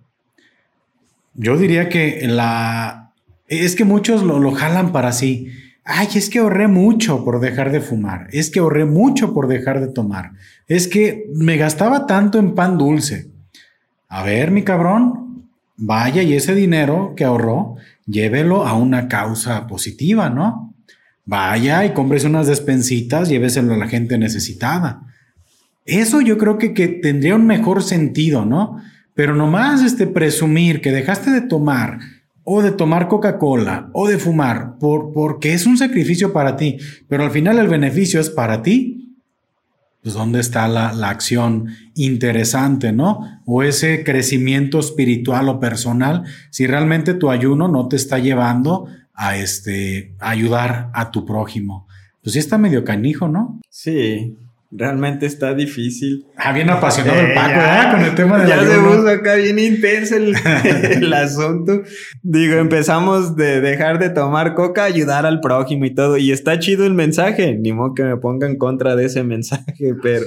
[1.34, 3.13] yo diría que la...
[3.48, 5.50] Es que muchos lo, lo jalan para sí.
[5.84, 8.28] Ay, es que ahorré mucho por dejar de fumar.
[8.32, 10.32] Es que ahorré mucho por dejar de tomar.
[10.67, 13.28] Es que me gastaba tanto en pan dulce.
[14.08, 20.30] A ver, mi cabrón, vaya y ese dinero que ahorró, llévelo a una causa positiva,
[20.30, 20.74] ¿no?
[21.26, 25.02] Vaya y cómprese unas despensitas, lléveselo a la gente necesitada.
[25.86, 28.82] Eso yo creo que, que tendría un mejor sentido, ¿no?
[29.13, 31.99] Pero nomás este presumir que dejaste de tomar
[32.43, 37.23] o de tomar Coca-Cola o de fumar por, porque es un sacrificio para ti, pero
[37.23, 39.15] al final el beneficio es para ti,
[40.02, 43.41] pues ¿dónde está la, la acción interesante, no?
[43.45, 49.38] O ese crecimiento espiritual o personal, si realmente tu ayuno no te está llevando a,
[49.38, 51.88] este, a ayudar a tu prójimo.
[52.21, 53.62] Pues sí está medio canijo, ¿no?
[53.69, 54.36] Sí,
[54.76, 56.26] Realmente está difícil.
[56.36, 57.92] Ah, bien apasionado el Paco, ¿eh?
[57.92, 61.84] Con el tema de Ya se puso acá bien intenso el, asunto.
[62.24, 66.18] Digo, empezamos de dejar de tomar coca, ayudar al prójimo y todo.
[66.18, 67.56] Y está chido el mensaje.
[67.60, 70.26] Ni modo que me ponga en contra de ese mensaje, pero.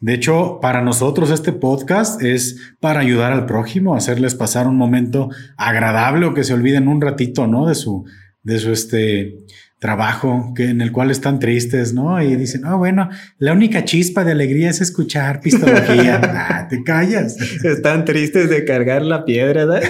[0.00, 5.30] De hecho, para nosotros este podcast es para ayudar al prójimo, hacerles pasar un momento
[5.56, 7.66] agradable o que se olviden un ratito, ¿no?
[7.66, 8.04] De su,
[8.42, 9.36] de su este
[9.78, 12.20] trabajo que, en el cual están tristes, ¿no?
[12.20, 16.20] Y dicen, ah, bueno, la única chispa de alegría es escuchar pistología.
[16.50, 17.36] ah, te callas.
[17.62, 19.66] Están tristes de cargar la piedra,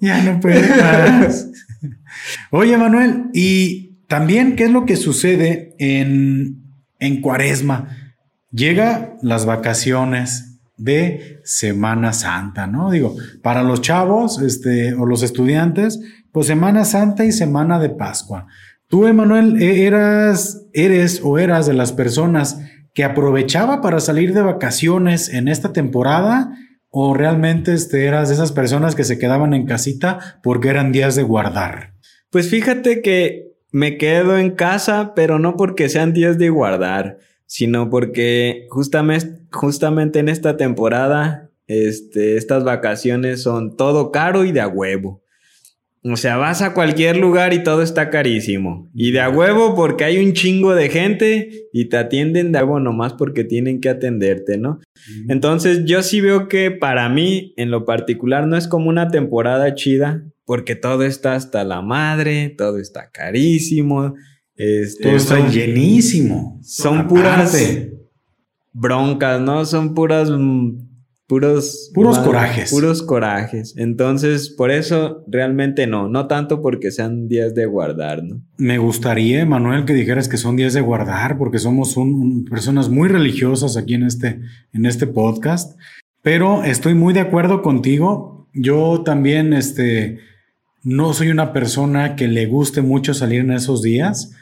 [0.00, 1.48] ya no puedes más.
[2.50, 6.62] Oye, Manuel, y también, ¿qué es lo que sucede en,
[6.98, 7.88] en Cuaresma?
[8.50, 12.90] Llega las vacaciones de Semana Santa, ¿no?
[12.90, 16.00] Digo, para los chavos, este, o los estudiantes,
[16.36, 18.46] pues Semana Santa y Semana de Pascua.
[18.88, 22.60] Tú, Emanuel, e-, eras, eres o eras de las personas
[22.92, 26.54] que aprovechaba para salir de vacaciones en esta temporada
[26.90, 31.16] o realmente este, eras de esas personas que se quedaban en casita porque eran días
[31.16, 31.94] de guardar.
[32.28, 37.88] Pues fíjate que me quedo en casa, pero no porque sean días de guardar, sino
[37.88, 45.22] porque justamente, en esta temporada, este, estas vacaciones son todo caro y de a huevo.
[46.12, 48.88] O sea, vas a cualquier lugar y todo está carísimo.
[48.94, 52.64] Y de a huevo porque hay un chingo de gente y te atienden de a
[52.64, 54.80] huevo nomás porque tienen que atenderte, ¿no?
[55.28, 59.74] Entonces yo sí veo que para mí, en lo particular, no es como una temporada
[59.74, 64.14] chida porque todo está hasta la madre, todo está carísimo.
[64.54, 66.60] Este, todo está llenísimo.
[66.62, 67.56] Son puras
[68.72, 69.64] broncas, ¿no?
[69.64, 70.30] Son puras
[71.26, 71.90] puros...
[71.94, 72.70] Puros corajes.
[72.70, 73.74] Puros corajes.
[73.76, 78.42] Entonces, por eso realmente no, no tanto porque sean días de guardar, ¿no?
[78.58, 81.96] Me gustaría, Manuel, que dijeras que son días de guardar, porque somos
[82.48, 84.40] personas muy religiosas aquí en este,
[84.72, 85.78] en este podcast,
[86.22, 88.48] pero estoy muy de acuerdo contigo.
[88.52, 90.18] Yo también, este,
[90.82, 94.32] no soy una persona que le guste mucho salir en esos días.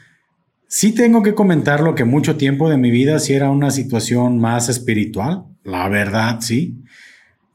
[0.67, 4.39] Sí tengo que comentar lo que mucho tiempo de mi vida sí era una situación
[4.39, 6.83] más espiritual la verdad, sí.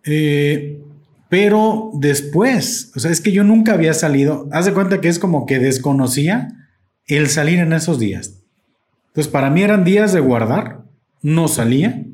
[0.05, 0.83] Eh,
[1.29, 4.49] pero después, o sea, es que yo nunca había salido.
[4.53, 6.49] Haz de cuenta que es como que desconocía
[7.07, 8.43] el salir en esos días.
[9.09, 10.85] Entonces, para mí eran días de guardar.
[11.23, 12.05] No salía.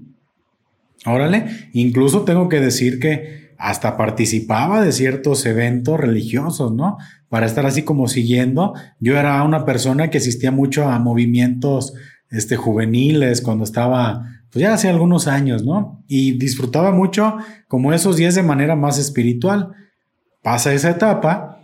[1.06, 1.70] Órale.
[1.72, 6.98] Incluso tengo que decir que hasta participaba de ciertos eventos religiosos, ¿no?
[7.36, 8.72] Para estar así como siguiendo.
[8.98, 11.92] Yo era una persona que asistía mucho a movimientos
[12.30, 16.02] este, juveniles cuando estaba pues ya hace algunos años, ¿no?
[16.08, 17.36] Y disfrutaba mucho
[17.68, 19.72] como esos días de manera más espiritual.
[20.42, 21.60] Pasa esa etapa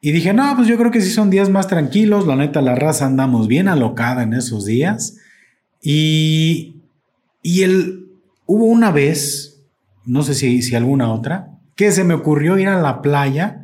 [0.00, 2.74] y dije, no, pues yo creo que sí son días más tranquilos, la neta, la
[2.74, 5.16] raza andamos bien alocada en esos días.
[5.80, 6.74] Y,
[7.40, 8.08] y el,
[8.46, 9.62] hubo una vez,
[10.04, 13.61] no sé si, si alguna otra, que se me ocurrió ir a la playa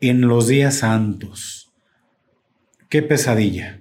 [0.00, 1.72] en los días santos.
[2.88, 3.80] Qué pesadilla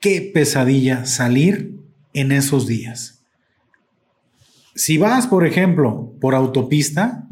[0.00, 1.76] qué pesadilla salir
[2.12, 3.22] en esos días.
[4.74, 7.26] Si vas, por ejemplo, por autopista,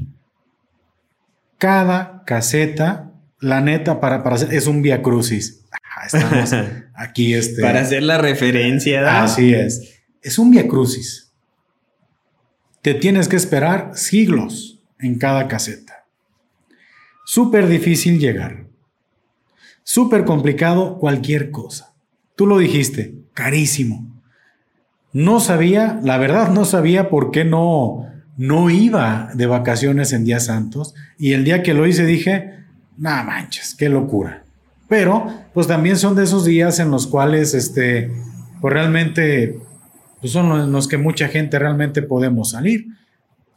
[1.59, 5.65] cada caseta, la neta, para, para hacer, es un via crucis.
[6.05, 6.53] estamos
[6.95, 7.35] aquí.
[7.35, 9.23] Este, para hacer la referencia.
[9.23, 10.03] Así es.
[10.23, 11.33] Es un via crucis.
[12.83, 15.86] Te tienes que esperar siglos en cada caseta.
[17.29, 18.67] Súper difícil llegar.
[19.83, 21.93] Súper complicado cualquier cosa.
[22.37, 24.23] Tú lo dijiste, carísimo.
[25.13, 30.47] No sabía, la verdad no sabía por qué no, no iba de vacaciones en días
[30.47, 30.95] santos.
[31.19, 32.61] Y el día que lo hice dije,
[32.97, 34.45] nada manches, qué locura.
[34.89, 38.09] Pero, pues también son de esos días en los cuales, este,
[38.61, 39.59] pues realmente,
[40.21, 42.87] pues son los que mucha gente realmente podemos salir.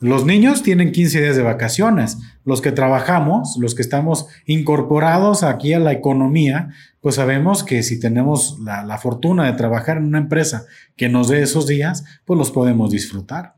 [0.02, 2.20] Los niños tienen 15 días de vacaciones.
[2.46, 6.70] Los que trabajamos, los que estamos incorporados aquí a la economía,
[7.02, 11.42] pues sabemos que si tenemos la, fortuna de trabajar en una empresa que nos dé
[11.42, 13.56] esos días, pues los podemos disfrutar.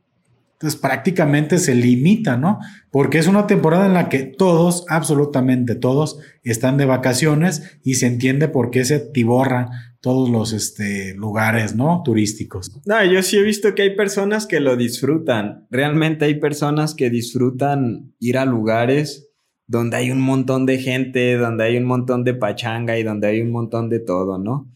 [0.53, 2.59] Entonces prácticamente se limita, ¿no?
[2.89, 8.07] Porque es una temporada en la que todos, absolutamente todos, están de vacaciones y se
[8.07, 9.69] entiende por qué se tiborran
[10.01, 12.01] todos los este, lugares, ¿no?
[12.03, 12.71] Turísticos.
[12.85, 15.67] No, yo sí he visto que hay personas que lo disfrutan.
[15.69, 19.29] Realmente hay personas que disfrutan ir a lugares
[19.67, 23.41] donde hay un montón de gente, donde hay un montón de pachanga y donde hay
[23.41, 24.69] un montón de todo, ¿no?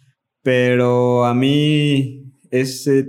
[0.43, 3.07] Pero a mí ese,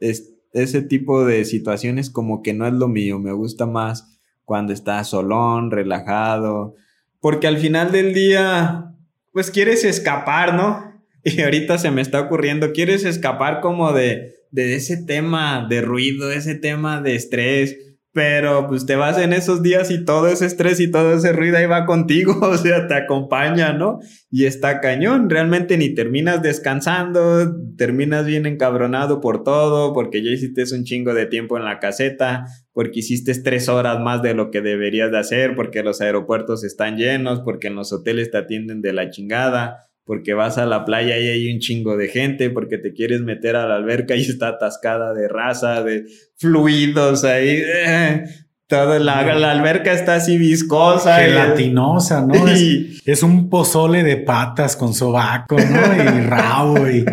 [0.00, 4.72] es ese tipo de situaciones como que no es lo mío, me gusta más cuando
[4.72, 6.74] estás solón, relajado,
[7.20, 8.94] porque al final del día,
[9.32, 10.87] pues quieres escapar, ¿no?
[11.24, 16.30] Y ahorita se me está ocurriendo, quieres escapar como de, de ese tema de ruido,
[16.30, 17.76] ese tema de estrés,
[18.18, 21.56] pero pues te vas en esos días y todo ese estrés y todo ese ruido
[21.58, 24.00] ahí va contigo, o sea, te acompaña, ¿no?
[24.30, 30.64] Y está cañón, realmente ni terminas descansando, terminas bien encabronado por todo, porque ya hiciste
[30.74, 34.62] un chingo de tiempo en la caseta, porque hiciste tres horas más de lo que
[34.62, 38.94] deberías de hacer, porque los aeropuertos están llenos, porque en los hoteles te atienden de
[38.94, 42.94] la chingada, porque vas a la playa y hay un chingo de gente, porque te
[42.94, 46.06] quieres meter a la alberca y está atascada de raza, de
[46.38, 47.60] fluidos ahí.
[47.62, 48.24] Eh,
[48.66, 49.18] toda la,
[49.50, 51.18] alberca está así viscosa.
[51.18, 52.48] Gelatinosa, ¿no?
[53.04, 56.02] es, un pozole de patas con sobaco, ¿no?
[56.02, 57.04] Y rabo y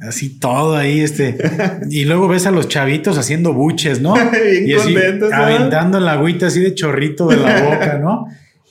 [0.00, 1.36] así todo ahí, este.
[1.90, 4.14] Y luego ves a los chavitos haciendo buches, ¿no?
[4.66, 4.96] y así,
[5.34, 8.24] aventando la agüita así de chorrito de la boca, ¿no?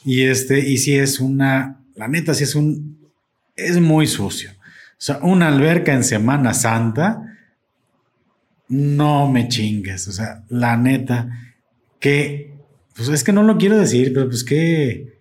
[0.04, 2.97] Y este, y si es una, la neta, si es un
[3.58, 4.52] es muy sucio.
[4.52, 7.38] O sea, una alberca en Semana Santa,
[8.70, 10.08] no me chingues.
[10.08, 11.30] O sea, la neta,
[12.00, 12.54] que,
[12.96, 15.20] pues es que no lo quiero decir, pero pues qué,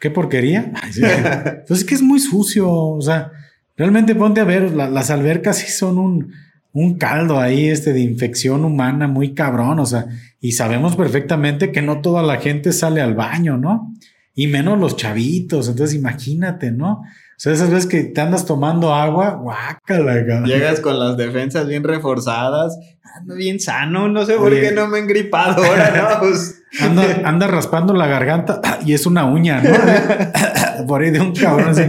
[0.00, 0.72] qué porquería.
[0.84, 2.70] Entonces pues es que es muy sucio.
[2.70, 3.32] O sea,
[3.76, 6.32] realmente ponte a ver, las albercas sí son un,
[6.72, 9.78] un caldo ahí este de infección humana muy cabrón.
[9.80, 10.06] O sea,
[10.40, 13.94] y sabemos perfectamente que no toda la gente sale al baño, ¿no?
[14.34, 15.68] Y menos los chavitos.
[15.68, 17.02] Entonces imagínate, ¿no?
[17.38, 21.84] O sea, esas veces que te andas tomando agua, guácala, Llegas con las defensas bien
[21.84, 22.76] reforzadas,
[23.16, 26.18] ando bien sano, no sé por qué no me he engripado ahora, ¿no?
[26.28, 26.56] Pues...
[27.24, 29.70] Anda, raspando la garganta y es una uña, ¿no?
[30.88, 31.84] Por ahí de un cabrón así,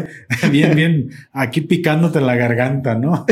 [0.51, 3.25] bien, bien, aquí picándote la garganta, ¿no?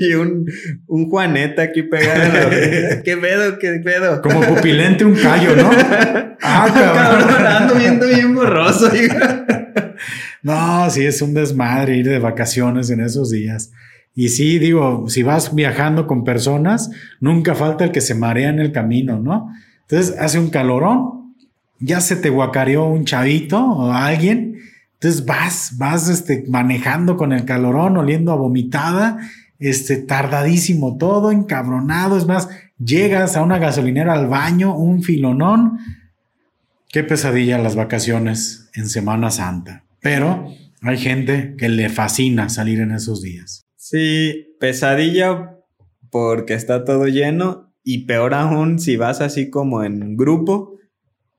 [0.00, 0.44] y un,
[0.86, 3.58] un Juaneta aquí pegado en la ¿Qué pedo?
[3.58, 4.20] ¿Qué pedo?
[4.20, 5.70] Como pupilente un callo, ¿no?
[6.42, 7.46] Ah, cabrón.
[7.46, 8.90] ando viendo bien borroso,
[10.42, 13.72] no, sí, es un desmadre ir de vacaciones en esos días.
[14.14, 18.58] Y sí, digo, si vas viajando con personas, nunca falta el que se marea en
[18.58, 19.48] el camino, ¿no?
[19.82, 21.34] Entonces hace un calorón,
[21.78, 24.58] ya se te guacareó un chavito o alguien,
[24.94, 29.18] entonces vas, vas este, manejando con el calorón, oliendo a vomitada,
[29.60, 32.48] este, tardadísimo todo, encabronado, es más,
[32.78, 35.78] llegas a una gasolinera al baño, un filonón.
[36.88, 39.84] Qué pesadilla las vacaciones en Semana Santa.
[40.08, 43.66] Pero hay gente que le fascina salir en esos días.
[43.76, 45.58] Sí, pesadilla
[46.10, 50.78] porque está todo lleno y peor aún si vas así como en grupo,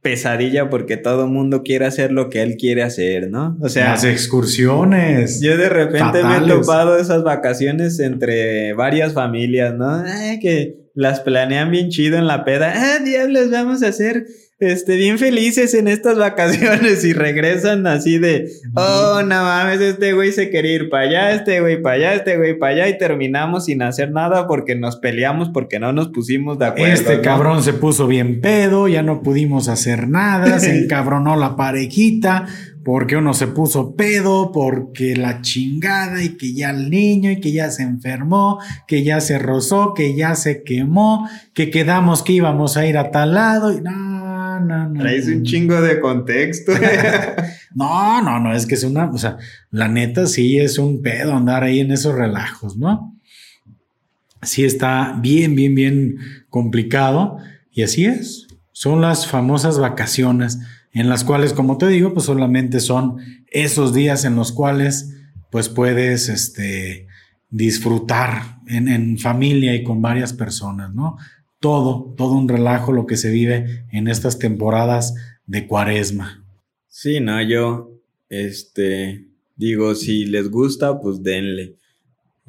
[0.03, 3.57] pesadilla porque todo el mundo quiere hacer lo que él quiere hacer, ¿no?
[3.59, 5.41] O sea, las excursiones.
[5.41, 10.03] Yo de repente me he topado esas vacaciones entre varias familias, ¿no?
[10.39, 12.73] que las planean bien chido en la peda.
[12.75, 14.27] Ah, diablos, vamos a hacer
[14.59, 20.33] este, bien felices en estas vacaciones y regresan así de, oh, no mames, este güey
[20.33, 23.65] se quería ir para allá, este güey para allá, este güey para allá y terminamos
[23.65, 26.93] sin hacer nada porque nos peleamos porque no nos pusimos de acuerdo.
[26.93, 32.47] Este cabrón se puso bien pedo, ya no pudimos hacer nada, se encabronó la parejita
[32.83, 37.51] porque uno se puso pedo, porque la chingada y que ya el niño y que
[37.51, 42.77] ya se enfermó, que ya se rozó, que ya se quemó, que quedamos que íbamos
[42.77, 44.08] a ir a tal lado y no
[44.59, 46.73] no, Traes un chingo de contexto.
[47.75, 49.37] no, no, no, es que es una, o sea,
[49.71, 53.15] la neta sí es un pedo andar ahí en esos relajos, ¿no?
[54.41, 56.17] Sí está bien, bien, bien
[56.49, 57.37] complicado
[57.71, 58.47] y así es.
[58.71, 60.59] Son las famosas vacaciones
[60.93, 63.17] en las cuales, como te digo, pues solamente son
[63.51, 65.15] esos días en los cuales
[65.51, 67.07] pues puedes, este,
[67.49, 71.17] disfrutar en, en familia y con varias personas, ¿no?
[71.59, 75.13] Todo, todo un relajo lo que se vive en estas temporadas
[75.45, 76.45] de cuaresma.
[76.87, 77.91] Sí, no, yo,
[78.29, 81.75] este, digo, si les gusta, pues denle.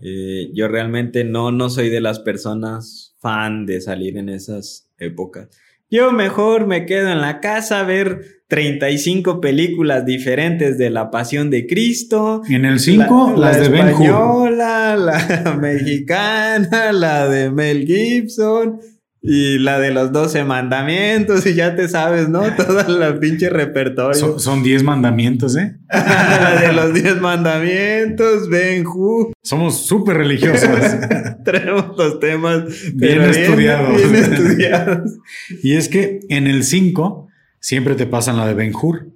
[0.03, 5.49] Eh, yo realmente no, no soy de las personas fan de salir en esas épocas.
[5.91, 11.51] Yo mejor me quedo en la casa a ver 35 películas diferentes de la Pasión
[11.51, 12.43] de Cristo.
[12.49, 14.53] En el 5, las la de Ben Hur.
[14.53, 18.81] La mexicana, la de Mel Gibson
[19.23, 22.43] y la de los 12 mandamientos, y ya te sabes, ¿no?
[22.57, 24.39] Toda la pinche repertorio.
[24.39, 25.77] Son 10 mandamientos, ¿eh?
[25.91, 29.33] la de los 10 mandamientos, Ben Hur.
[29.43, 30.71] Somos súper religiosos.
[31.45, 32.65] Tenemos los temas
[32.95, 33.97] bien estudiados.
[33.97, 35.19] Bien, estudiados.
[35.63, 37.29] y es que en el 5
[37.61, 39.07] siempre te pasan la de Ben Hur.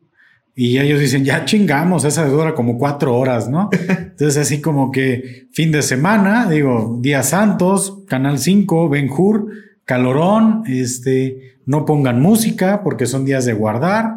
[0.57, 3.71] Y ellos dicen, ya chingamos, esa dura como cuatro horas, ¿no?
[3.73, 9.49] Entonces, así como que fin de semana, digo, días santos, Canal 5, Ben Hur,
[9.85, 14.17] calorón, este, no pongan música porque son días de guardar.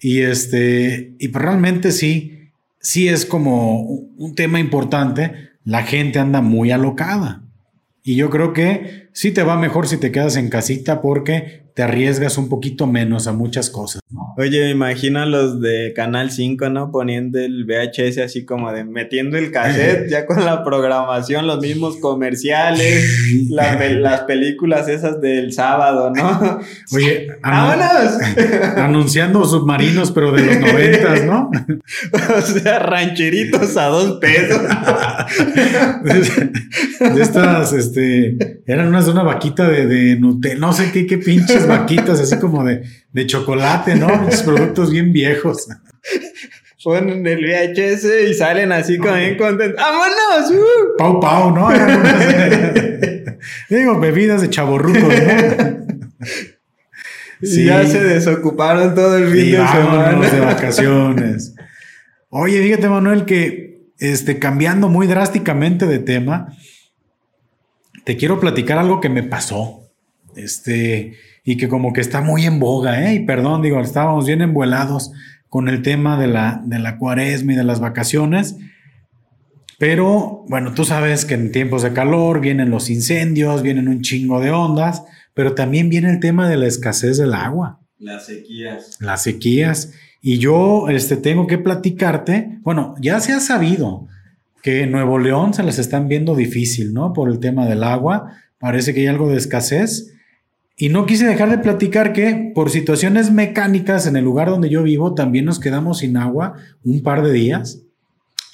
[0.00, 2.50] Y este, y pues realmente sí,
[2.80, 5.50] sí es como un tema importante.
[5.64, 7.42] La gente anda muy alocada.
[8.02, 11.82] Y yo creo que sí te va mejor si te quedas en casita porque te
[11.82, 14.02] arriesgas un poquito menos a muchas cosas.
[14.36, 16.90] Oye, imagina los de Canal 5, ¿no?
[16.90, 21.98] Poniendo el VHS así como de metiendo el cassette ya con la programación, los mismos
[21.98, 26.60] comerciales, las películas esas del sábado, ¿no?
[26.92, 28.18] Oye, ¡vámonos!
[28.76, 31.50] anunciando submarinos, pero de los noventas, ¿no?
[32.36, 34.60] o sea, rancheritos a dos pesos.
[37.14, 41.18] de estas, este, eran unas de una vaquita de, de Nutella, no sé qué, qué
[41.18, 42.82] pinches vaquitas, así como de,
[43.14, 44.08] de chocolate, ¿no?
[44.08, 45.68] Muchos productos bien viejos.
[46.84, 49.80] Ponen el VHS y salen así como bien contentos.
[49.80, 50.50] ¡Vámonos!
[50.50, 50.96] ¡Uh!
[50.98, 51.70] Pau Pau, ¿no?
[53.70, 55.84] digo, bebidas de chaborrucos, ¿no?
[57.42, 57.66] Sí.
[57.66, 60.30] ya se desocuparon todo el fin de semana.
[60.30, 61.54] de vacaciones.
[62.30, 66.56] Oye, fíjate, Manuel, que este, cambiando muy drásticamente de tema,
[68.04, 69.90] te quiero platicar algo que me pasó.
[70.36, 73.14] Este, y que como que está muy en boga, ¿eh?
[73.14, 75.12] Y perdón, digo, estábamos bien envuelados
[75.48, 78.56] con el tema de la, de la cuaresma y de las vacaciones.
[79.78, 84.40] Pero bueno, tú sabes que en tiempos de calor vienen los incendios, vienen un chingo
[84.40, 85.02] de ondas,
[85.34, 87.80] pero también viene el tema de la escasez del agua.
[87.98, 88.96] Las sequías.
[89.00, 89.92] Las sequías.
[90.22, 94.08] Y yo este, tengo que platicarte, bueno, ya se ha sabido
[94.62, 97.12] que en Nuevo León se las están viendo difícil, ¿no?
[97.12, 98.32] Por el tema del agua.
[98.58, 100.14] Parece que hay algo de escasez.
[100.76, 104.82] Y no quise dejar de platicar que por situaciones mecánicas en el lugar donde yo
[104.82, 107.82] vivo también nos quedamos sin agua un par de días.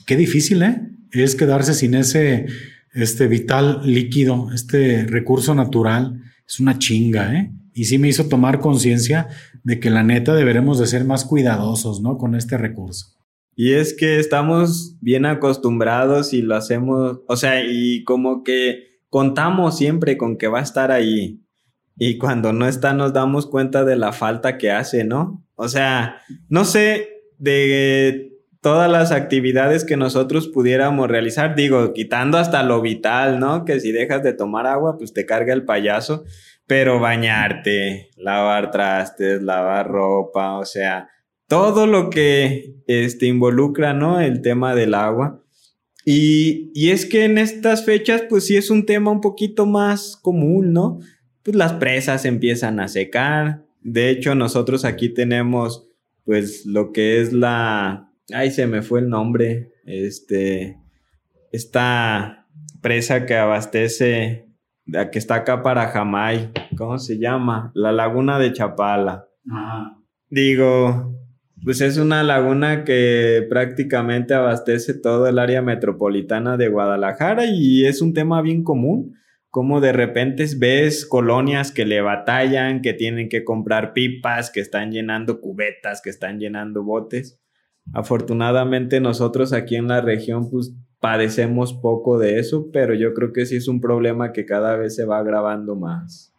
[0.07, 0.83] Qué difícil, ¿eh?
[1.13, 2.47] Es quedarse sin ese
[2.93, 6.23] este vital líquido, este recurso natural.
[6.47, 7.53] Es una chinga, ¿eh?
[7.73, 9.29] Y sí me hizo tomar conciencia
[9.63, 12.19] de que la neta deberemos de ser más cuidadosos, ¿no?
[12.19, 13.17] Con este recurso.
[13.57, 19.79] Y es que estamos bien acostumbrados y lo hacemos, o sea, y como que contamos
[19.79, 21.41] siempre con que va a estar ahí
[22.03, 25.47] y cuando no está nos damos cuenta de la falta que hace, ¿no?
[25.55, 32.63] O sea, no sé de todas las actividades que nosotros pudiéramos realizar, digo, quitando hasta
[32.63, 33.67] lo vital, ¿no?
[33.67, 36.25] Que si dejas de tomar agua, pues te carga el payaso,
[36.67, 41.11] pero bañarte, lavar trastes, lavar ropa, o sea,
[41.49, 44.23] todo lo que este, involucra, ¿no?
[44.23, 45.45] El tema del agua.
[46.07, 50.17] Y, y es que en estas fechas, pues sí es un tema un poquito más
[50.17, 51.01] común, ¿no?
[51.43, 53.65] Pues las presas empiezan a secar.
[53.83, 55.89] De hecho, nosotros aquí tenemos
[56.25, 58.11] pues lo que es la...
[58.33, 59.73] Ay, se me fue el nombre.
[59.85, 60.79] Este...
[61.53, 62.47] Esta
[62.81, 64.47] presa que abastece,
[64.87, 66.53] la que está acá para Jamay.
[66.77, 67.73] ¿Cómo se llama?
[67.75, 69.27] La laguna de Chapala.
[70.29, 71.17] Digo,
[71.65, 78.01] pues es una laguna que prácticamente abastece todo el área metropolitana de Guadalajara y es
[78.01, 79.17] un tema bien común
[79.51, 84.93] como de repente ves colonias que le batallan, que tienen que comprar pipas, que están
[84.93, 87.41] llenando cubetas, que están llenando botes.
[87.93, 93.47] Afortunadamente nosotros aquí en la región pues padecemos poco de eso, pero yo creo que
[93.47, 96.33] sí es un problema que cada vez se va agravando más.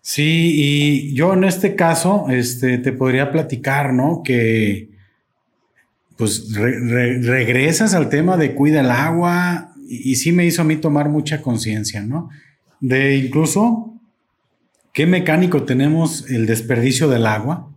[0.00, 4.22] Sí, y yo en este caso este, te podría platicar, ¿no?
[4.24, 4.88] Que
[6.16, 11.08] pues regresas al tema de cuida el agua, y, sí me hizo a mí tomar
[11.08, 12.28] mucha conciencia, ¿no?
[12.80, 13.94] De incluso
[14.92, 17.70] qué mecánico tenemos el desperdicio del agua.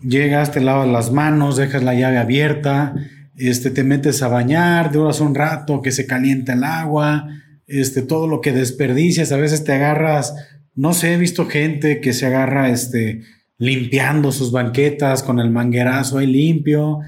[0.00, 2.94] Llegas, te lavas las manos, dejas la llave abierta,
[3.36, 7.28] este, te metes a bañar, duras un rato que se calienta el agua,
[7.66, 10.34] este, todo lo que desperdicias, a veces te agarras,
[10.74, 13.22] no sé, he visto gente que se agarra este,
[13.58, 17.00] limpiando sus banquetas con el manguerazo ahí limpio.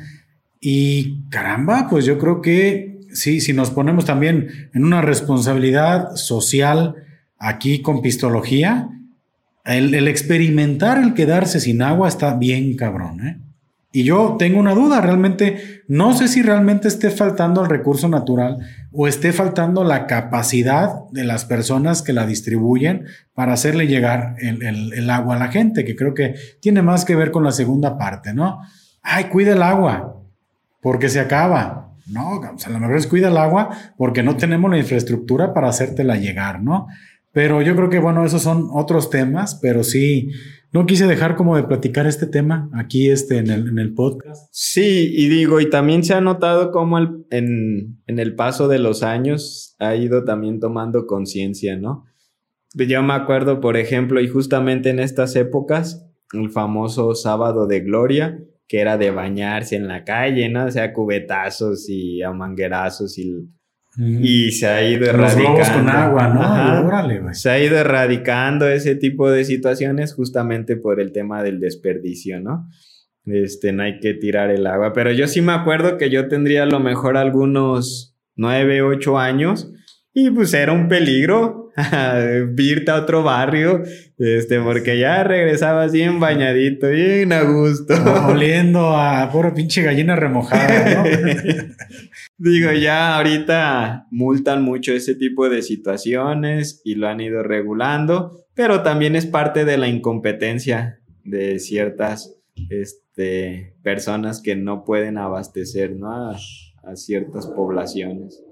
[0.60, 6.94] Y caramba, pues yo creo que sí, si nos ponemos también en una responsabilidad social
[7.38, 8.88] aquí con pistología,
[9.64, 13.40] el, el experimentar el quedarse sin agua está bien cabrón, ¿eh?
[13.96, 18.58] Y yo tengo una duda, realmente, no sé si realmente esté faltando el recurso natural
[18.92, 25.08] o esté faltando la capacidad de las personas que la distribuyen para hacerle llegar el,
[25.08, 28.34] agua a la gente, que creo que tiene más que ver con la segunda parte,
[28.34, 28.60] ¿no?
[29.00, 30.20] Ay, cuida el agua,
[30.82, 31.85] porque se acaba.
[32.06, 35.52] No, o sea, a lo mejor es cuida el agua porque no tenemos la infraestructura
[35.52, 36.86] para hacértela llegar, ¿no?
[37.32, 40.30] Pero yo creo que, bueno, esos son otros temas, pero sí,
[40.72, 44.48] no quise dejar como de platicar este tema aquí este, en, el, en el podcast.
[44.52, 48.78] Sí, y digo, y también se ha notado cómo el, en, en el paso de
[48.78, 52.04] los años ha ido también tomando conciencia, ¿no?
[52.74, 58.38] Yo me acuerdo, por ejemplo, y justamente en estas épocas, el famoso sábado de gloria,
[58.68, 60.66] que era de bañarse en la calle, ¿no?
[60.66, 63.48] O sea, cubetazos y a manguerazos y
[63.98, 65.58] y se ha ido erradicando.
[65.58, 66.28] Los con agua,
[67.22, 67.34] ¿no?
[67.34, 72.68] se ha ido erradicando ese tipo de situaciones justamente por el tema del desperdicio, ¿no?
[73.24, 74.92] Este, no hay que tirar el agua.
[74.92, 79.72] Pero yo sí me acuerdo que yo tendría a lo mejor algunos nueve, ocho años
[80.12, 81.65] y pues era un peligro
[82.56, 83.82] irte a otro barrio,
[84.18, 87.94] este, porque ya regresabas bien bañadito, bien a gusto.
[88.28, 91.04] oliendo a pura pinche gallina remojada, ¿no?
[92.38, 98.82] Digo, ya ahorita multan mucho ese tipo de situaciones y lo han ido regulando, pero
[98.82, 102.36] también es parte de la incompetencia de ciertas
[102.70, 108.42] este, personas que no pueden abastecer a ciertas poblaciones.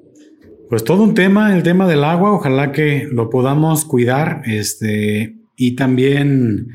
[0.69, 5.77] Pues todo un tema, el tema del agua, ojalá que lo podamos cuidar, este, y
[5.77, 6.69] también,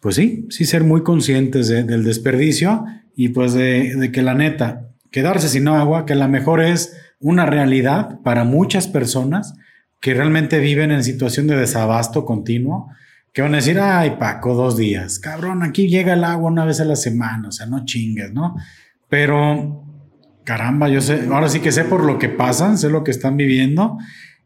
[0.00, 2.84] pues sí, sí ser muy conscientes del desperdicio
[3.14, 8.20] y pues de, que la neta, quedarse sin agua, que la mejor es una realidad
[8.22, 9.54] para muchas personas
[10.00, 12.88] que realmente viven en situación de desabasto continuo,
[13.32, 16.80] que van a decir, ay Paco, dos días, cabrón, aquí llega el agua una vez
[16.80, 18.56] a la semana, o sea, no chingues, ¿no?
[19.08, 19.85] Pero
[20.46, 23.36] caramba, yo sé, ahora sí que sé por lo que pasan, sé lo que están
[23.36, 23.98] viviendo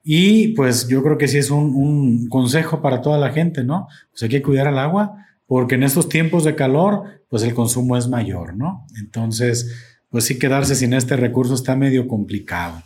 [0.03, 3.87] y pues yo creo que sí es un, consejo para toda la gente, ¿no?
[4.11, 7.99] Pues hay que cuidar el agua porque en estos tiempos de calor, pues el consumo
[7.99, 8.87] es mayor, ¿no?
[8.99, 12.83] Entonces, pues sí quedarse sin este recurso está medio complicado.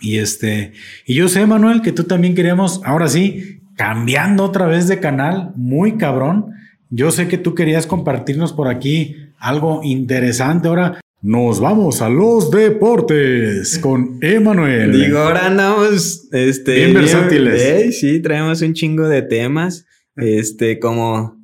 [0.00, 0.72] Y este,
[1.04, 5.52] y yo sé, Manuel, que tú también queríamos, ahora sí, cambiando otra vez de canal,
[5.56, 6.54] muy cabrón.
[6.88, 10.68] Yo sé que tú querías compartirnos por aquí algo interesante.
[10.68, 14.92] Ahora, nos vamos a los deportes con Emanuel.
[14.92, 17.98] Digo, ahora andamos este, bien versátiles.
[17.98, 21.36] sí, traemos un chingo de temas, este, como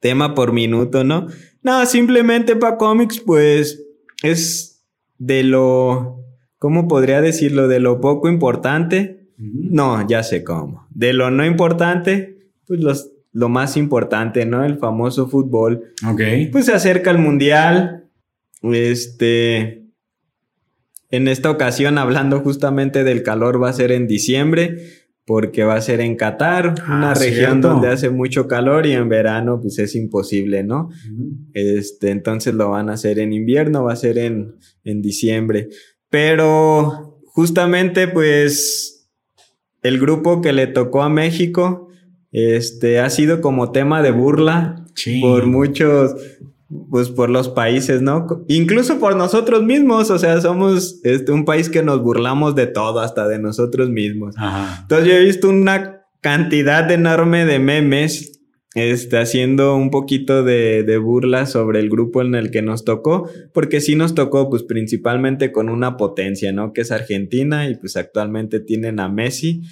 [0.00, 1.28] tema por minuto, ¿no?
[1.62, 3.84] No, simplemente para cómics, pues
[4.24, 4.84] es
[5.18, 6.24] de lo,
[6.58, 7.68] ¿cómo podría decirlo?
[7.68, 9.28] De lo poco importante.
[9.38, 10.88] No, ya sé cómo.
[10.90, 14.64] De lo no importante, pues los, lo más importante, ¿no?
[14.64, 15.92] El famoso fútbol.
[16.08, 16.20] Ok.
[16.50, 18.01] Pues se acerca el mundial
[18.62, 19.84] este,
[21.10, 24.76] en esta ocasión, hablando justamente del calor, va a ser en diciembre,
[25.24, 29.08] porque va a ser en Qatar, ah, una región donde hace mucho calor y en
[29.08, 30.90] verano pues es imposible, ¿no?
[31.52, 35.68] Este, entonces lo van a hacer en invierno, va a ser en, en diciembre.
[36.10, 39.08] Pero justamente pues
[39.82, 41.88] el grupo que le tocó a México,
[42.30, 44.86] este, ha sido como tema de burla
[45.20, 46.14] por muchos,
[46.90, 48.26] pues por los países, ¿no?
[48.48, 53.00] Incluso por nosotros mismos, o sea, somos este, un país que nos burlamos de todo,
[53.00, 54.34] hasta de nosotros mismos.
[54.82, 58.40] Entonces yo he visto una cantidad enorme de memes
[58.74, 63.28] este, haciendo un poquito de, de, burla sobre el grupo en el que nos tocó,
[63.52, 66.72] porque sí nos tocó pues principalmente con una potencia, ¿no?
[66.72, 69.62] Que es Argentina y pues actualmente tienen a Messi.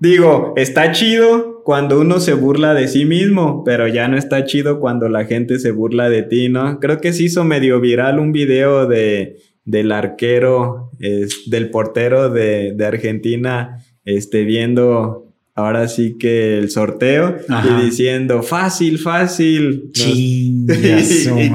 [0.00, 4.80] Digo, está chido cuando uno se burla de sí mismo, pero ya no está chido
[4.80, 6.80] cuando la gente se burla de ti, ¿no?
[6.80, 9.36] Creo que se hizo medio viral un video de,
[9.66, 15.29] del arquero, del portero de, de Argentina, este, viendo
[15.60, 19.90] ahora sí que el sorteo y diciendo fácil, fácil.
[19.94, 20.66] y,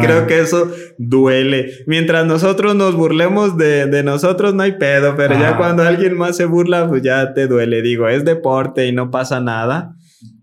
[0.01, 1.72] creo que eso duele.
[1.88, 6.38] Mientras nosotros nos burlemos de, de nosotros no hay pedo, pero ya cuando alguien más
[6.38, 7.82] se burla, pues ya te duele.
[7.82, 9.95] Digo, es deporte y no pasa nada.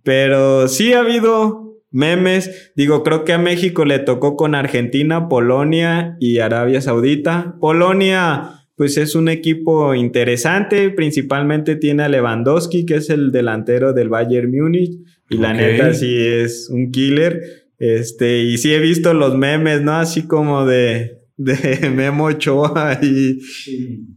[0.03, 2.73] Pero sí ha habido memes.
[2.75, 7.55] Digo, creo que a México le tocó con Argentina, Polonia y Arabia Saudita.
[7.61, 14.09] Polonia pues es un equipo interesante, principalmente tiene a Lewandowski, que es el delantero del
[14.09, 14.99] Bayern Múnich,
[15.29, 17.43] y la neta sí es un killer.
[17.79, 19.95] Este, y sí he visto los memes, ¿no?
[19.95, 23.41] Así como de, de Memo Ochoa y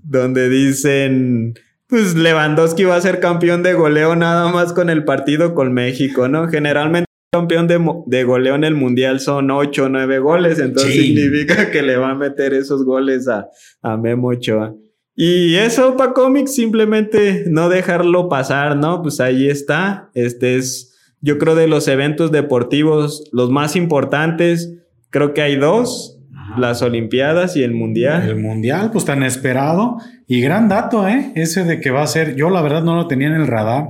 [0.04, 1.56] donde dicen,
[1.88, 6.28] pues Lewandowski va a ser campeón de goleo nada más con el partido con México,
[6.28, 6.48] ¿no?
[6.48, 7.68] Generalmente campeón
[8.08, 12.12] de, goleo en el mundial son 8 o 9 goles, entonces significa que le va
[12.12, 13.48] a meter esos goles a,
[13.82, 14.74] a Memo Ochoa.
[15.16, 19.02] Y eso para cómics, simplemente no dejarlo pasar, ¿no?
[19.02, 20.10] Pues ahí está.
[20.14, 24.74] Este es, yo creo, de los eventos deportivos los más importantes.
[25.10, 26.20] Creo que hay dos,
[26.58, 28.28] las Olimpiadas y el Mundial.
[28.28, 29.98] El Mundial, pues tan esperado.
[30.28, 31.32] Y gran dato, ¿eh?
[31.36, 33.88] Ese de que va a ser, yo la verdad no lo tenía en el radar,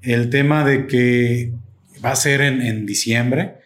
[0.00, 1.52] el tema de que
[2.04, 3.56] va a ser en, en diciembre,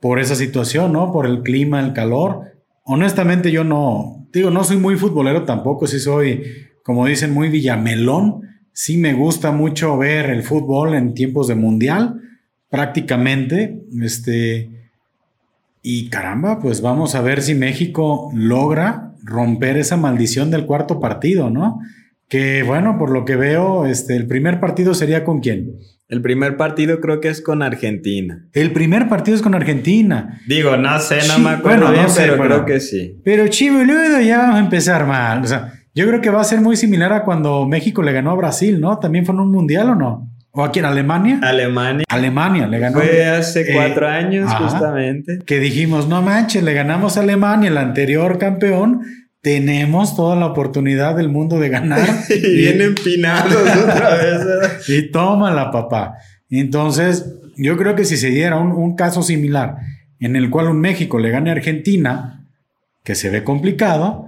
[0.00, 1.12] por esa situación, ¿no?
[1.12, 2.52] Por el clima, el calor.
[2.84, 6.42] Honestamente yo no, digo, no soy muy futbolero tampoco, sí soy,
[6.82, 8.42] como dicen, muy villamelón.
[8.72, 12.20] Sí me gusta mucho ver el fútbol en tiempos de mundial,
[12.70, 13.82] prácticamente.
[14.00, 14.70] Este,
[15.82, 21.50] y caramba, pues vamos a ver si México logra romper esa maldición del cuarto partido,
[21.50, 21.80] ¿no?
[22.28, 25.78] Que bueno, por lo que veo, este, el primer partido sería con quién?
[26.08, 28.46] El primer partido creo que es con Argentina.
[28.54, 30.40] El primer partido es con Argentina.
[30.46, 33.20] Digo, no sé, no me acuerdo bien, pero creo que sí.
[33.22, 33.80] Pero chivo,
[34.24, 35.42] ya vamos a empezar mal.
[35.42, 38.30] O sea, yo creo que va a ser muy similar a cuando México le ganó
[38.30, 38.98] a Brasil, ¿no?
[38.98, 40.32] ¿También fue en un mundial o no?
[40.52, 41.40] ¿O aquí en Alemania?
[41.42, 42.04] Alemania.
[42.08, 43.00] Alemania le ganó.
[43.00, 45.40] Fue hace eh, cuatro años, justamente.
[45.44, 49.02] Que dijimos, no manches, le ganamos a Alemania, el anterior campeón,
[49.40, 52.08] tenemos toda la oportunidad del mundo de ganar.
[52.30, 54.88] y vienen empinados otra vez.
[54.88, 56.14] y tómala, papá.
[56.50, 59.76] Entonces, yo creo que si se diera un, caso similar
[60.20, 62.46] en el cual un México le gane a Argentina,
[63.04, 64.26] que se ve complicado,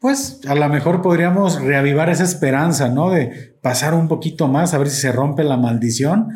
[0.00, 3.10] pues a lo mejor podríamos reavivar esa esperanza, ¿no?
[3.10, 6.28] De pasar un poquito más, a ver si se rompe la maldición,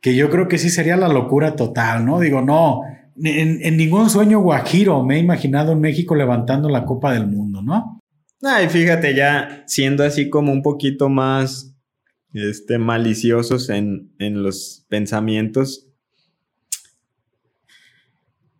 [0.00, 2.20] que yo creo que sí sería la locura total, ¿no?
[2.20, 2.82] Digo, no,
[3.22, 8.00] en, ningún sueño guajiro me he imaginado en México levantando la Copa del Mundo, ¿no?
[8.42, 11.74] Ay, fíjate, ya siendo así como un poquito más
[12.32, 15.88] este, maliciosos en, en los pensamientos.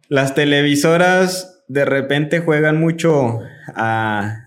[0.08, 3.40] Las televisoras de repente juegan mucho
[3.74, 4.43] a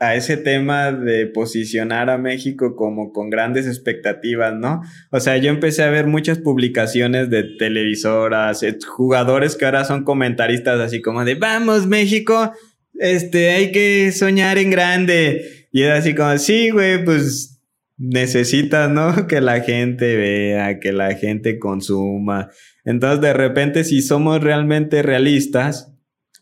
[0.00, 4.80] a ese tema de posicionar a México como con grandes expectativas, ¿no?
[5.10, 10.78] O sea, yo empecé a ver muchas publicaciones de televisoras, jugadores que ahora son comentaristas
[10.78, 12.52] así como de, vamos México,
[12.94, 15.66] este, hay que soñar en grande.
[15.72, 17.60] Y es así como, sí, güey, pues
[17.96, 19.26] necesitas, ¿no?
[19.28, 22.50] Que la gente vea, que la gente consuma.
[22.84, 25.92] Entonces, de repente, si somos realmente realistas,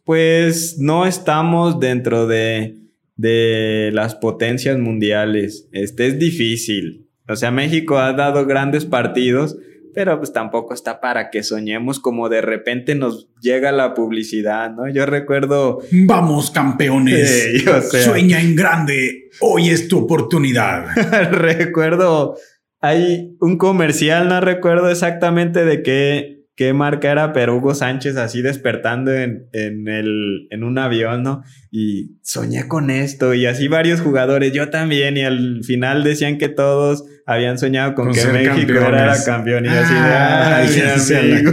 [0.05, 2.86] pues no estamos dentro de
[3.17, 5.69] de las potencias mundiales.
[5.73, 7.09] Este es difícil.
[7.29, 9.57] O sea, México ha dado grandes partidos,
[9.95, 14.89] pero pues tampoco está para que soñemos como de repente nos llega la publicidad, ¿no?
[14.89, 15.81] Yo recuerdo...
[15.91, 17.65] Vamos, campeones.
[18.05, 19.31] Sueña en grande.
[19.41, 20.87] Hoy es tu oportunidad.
[21.33, 22.37] recuerdo,
[22.81, 28.41] hay un comercial, no recuerdo exactamente de qué qué marca era, pero Hugo Sánchez así
[28.41, 31.43] despertando en, en, el, en un avión, ¿no?
[31.71, 36.49] Y soñé con esto, y así varios jugadores, yo también, y al final decían que
[36.49, 41.47] todos habían soñado con, que México era campeón, y así de,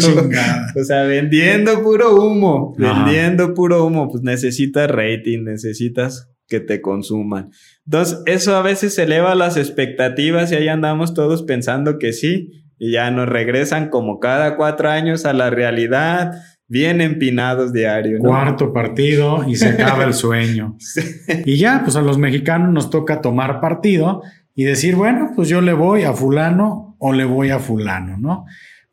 [0.79, 7.49] O sea, vendiendo puro humo, vendiendo puro humo, pues necesitas rating, necesitas que te consuman.
[7.85, 12.91] Entonces, eso a veces eleva las expectativas y ahí andamos todos pensando que sí, y
[12.91, 16.33] ya nos regresan como cada cuatro años a la realidad,
[16.67, 18.19] bien empinados diario.
[18.19, 20.75] Cuarto partido y se acaba el sueño.
[21.45, 24.21] Y ya, pues a los mexicanos nos toca tomar partido
[24.53, 28.45] y decir, bueno, pues yo le voy a fulano o le voy a fulano, ¿no?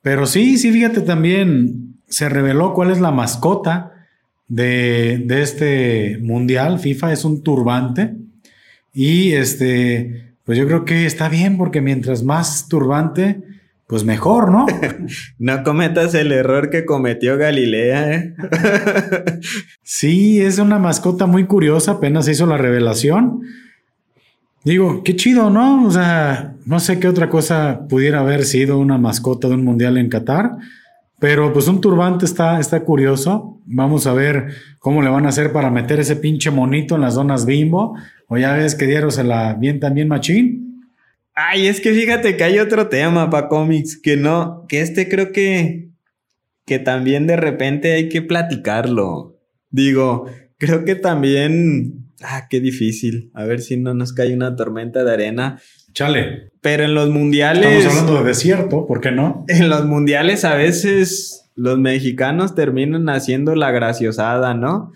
[0.03, 4.07] Pero sí, sí, fíjate también, se reveló cuál es la mascota
[4.47, 6.79] de, de este mundial.
[6.79, 8.15] FIFA es un turbante
[8.95, 13.50] y este, pues yo creo que está bien porque mientras más turbante,
[13.91, 14.67] pues mejor, ¿no?
[15.41, 18.35] no cometas el error que cometió Galilea, ¿eh?
[19.83, 23.43] sí, es una mascota muy curiosa, apenas hizo la revelación.
[24.63, 25.85] Digo, qué chido, ¿no?
[25.85, 29.99] O sea, no sé qué otra cosa pudiera haber sido una mascota de un mundial
[29.99, 30.53] en Qatar,
[31.19, 33.59] pero pues un turbante está, está curioso.
[33.67, 37.15] Vamos a ver cómo le van a hacer para meter ese pinche monito en las
[37.15, 37.97] zonas bimbo.
[38.29, 40.70] O ya ves que dieron se la bien también machín.
[41.49, 45.33] Ay, es que fíjate que hay otro tema para cómics que no, que este creo
[45.33, 45.89] que,
[46.67, 49.39] que también de repente hay que platicarlo.
[49.71, 50.27] Digo,
[50.59, 53.31] creo que también, ah, qué difícil.
[53.33, 55.61] A ver si no nos cae una tormenta de arena.
[55.95, 56.51] Chale.
[56.61, 57.65] Pero en los mundiales.
[57.65, 59.45] Estamos hablando de desierto, ¿por qué no?
[59.49, 64.93] En los mundiales a veces los mexicanos terminan haciendo la graciosada, ¿no?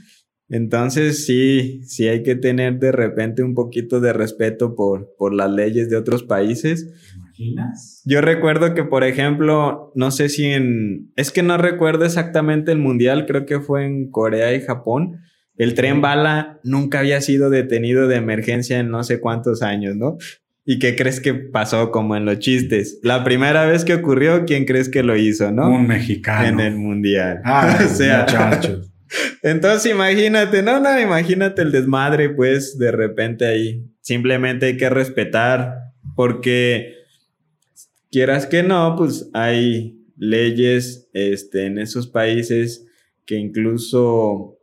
[0.48, 5.50] Entonces sí, sí hay que tener de repente un poquito de respeto por, por las
[5.50, 6.92] leyes de otros países.
[7.16, 8.02] imaginas?
[8.04, 11.12] Yo recuerdo que, por ejemplo, no sé si en...
[11.16, 15.20] Es que no recuerdo exactamente el mundial, creo que fue en Corea y Japón.
[15.56, 20.18] El tren bala nunca había sido detenido de emergencia en no sé cuántos años, ¿no?
[20.66, 22.98] ¿Y qué crees que pasó como en los chistes?
[23.02, 25.68] La primera vez que ocurrió, ¿quién crees que lo hizo, no?
[25.68, 26.48] Un mexicano.
[26.48, 27.40] En el mundial.
[27.44, 28.93] Ah, o sea, muchachos.
[29.42, 33.84] Entonces imagínate, no, no, imagínate el desmadre, pues de repente ahí.
[34.00, 36.94] Simplemente hay que respetar, porque
[38.10, 42.86] quieras que no, pues hay leyes este, en esos países
[43.26, 44.58] que incluso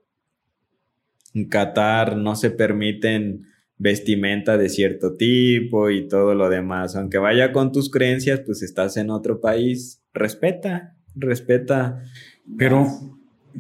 [1.34, 3.48] en Qatar no se permiten
[3.78, 6.96] vestimenta de cierto tipo y todo lo demás.
[6.96, 10.04] Aunque vaya con tus creencias, pues estás en otro país.
[10.14, 12.04] Respeta, respeta.
[12.58, 12.86] Pero,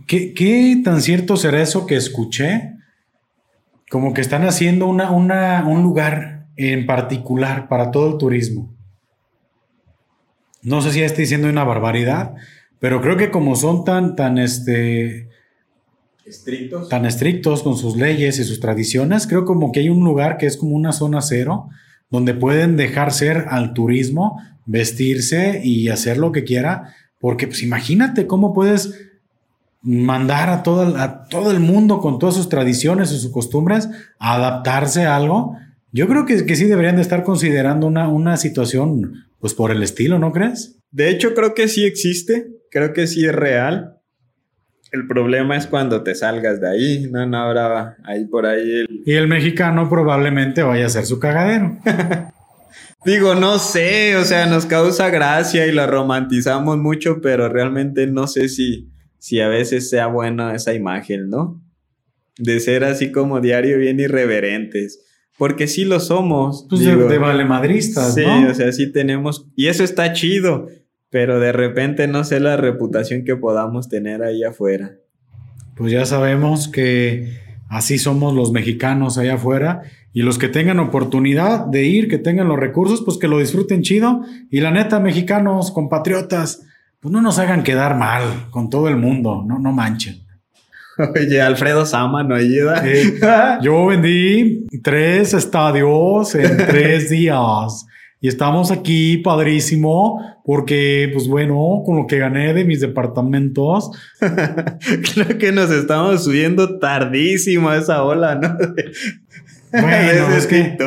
[0.07, 2.73] ¿qué, qué tan cierto será eso que escuché?
[3.89, 8.73] Como que están haciendo una, una, un lugar en particular para todo el turismo.
[10.63, 12.35] No sé si ya estoy diciendo una barbaridad,
[12.79, 15.29] pero creo que como son tan, tan, este,
[16.25, 16.87] Estrictos.
[16.87, 20.45] tan estrictos con sus leyes y sus tradiciones, creo como que hay un lugar que
[20.45, 21.69] es como una zona cero,
[22.09, 28.27] donde pueden dejar ser al turismo, vestirse y hacer lo que quiera, porque pues imagínate
[28.27, 29.10] cómo puedes
[29.81, 33.89] mandar a todo, el- a todo el mundo con todas sus tradiciones y sus costumbres
[34.19, 35.55] a adaptarse a algo.
[35.91, 39.81] Yo creo que, que sí deberían de estar considerando una, una situación, pues por el
[39.83, 40.77] estilo, ¿no crees?
[40.91, 43.97] De hecho, creo que sí existe, creo que sí es real.
[44.91, 49.03] El problema es cuando te salgas de ahí, no, no habrá ahí por ahí el...
[49.05, 51.77] Y el mexicano probablemente vaya a ser su cagadero.
[53.05, 58.27] Digo, no sé, o sea, nos causa gracia y lo romantizamos mucho, pero realmente no
[58.27, 58.89] sé si,
[59.21, 61.61] si a veces sea buena esa imagen, ¿no?
[62.39, 65.05] De ser así como diario bien irreverentes,
[65.37, 66.65] porque sí lo somos.
[66.67, 67.05] Pues digo.
[67.05, 68.49] de valemadristas, Sí, ¿no?
[68.49, 70.69] o sea, sí tenemos, y eso está chido,
[71.11, 74.95] pero de repente no sé la reputación que podamos tener ahí afuera.
[75.75, 77.37] Pues ya sabemos que
[77.69, 82.47] así somos los mexicanos allá afuera y los que tengan oportunidad de ir, que tengan
[82.47, 84.21] los recursos, pues que lo disfruten chido.
[84.49, 86.63] Y la neta, mexicanos, compatriotas,
[87.01, 90.21] pues no nos hagan quedar mal con todo el mundo, no, no manchen.
[91.15, 93.59] Oye, Alfredo Sama, ¿no ayuda?
[93.61, 97.87] Yo vendí tres estadios en tres días.
[98.23, 103.89] Y estamos aquí, padrísimo, porque, pues bueno, con lo que gané de mis departamentos,
[104.19, 108.55] Creo que nos estamos subiendo tardísimo a esa ola, ¿no?
[109.71, 110.77] Bueno, es que-.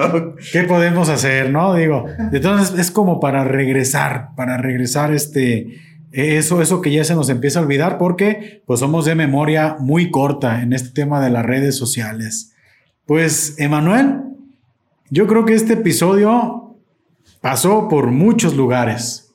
[0.53, 1.75] ¿qué podemos hacer, no?
[1.75, 5.81] Digo, entonces es como para regresar, para regresar este,
[6.15, 10.11] eso, eso que ya se nos empieza a olvidar, porque pues somos de memoria muy
[10.11, 12.53] corta en este tema de las redes sociales.
[13.07, 14.21] Pues, Emanuel,
[15.11, 16.77] yo creo que este episodio
[17.41, 19.35] pasó por muchos lugares.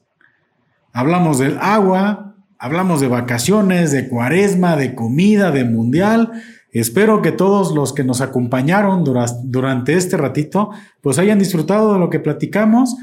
[0.93, 6.31] Hablamos del agua, hablamos de vacaciones, de cuaresma, de comida, de mundial.
[6.71, 10.71] Espero que todos los que nos acompañaron dura- durante este ratito,
[11.01, 12.95] pues hayan disfrutado de lo que platicamos.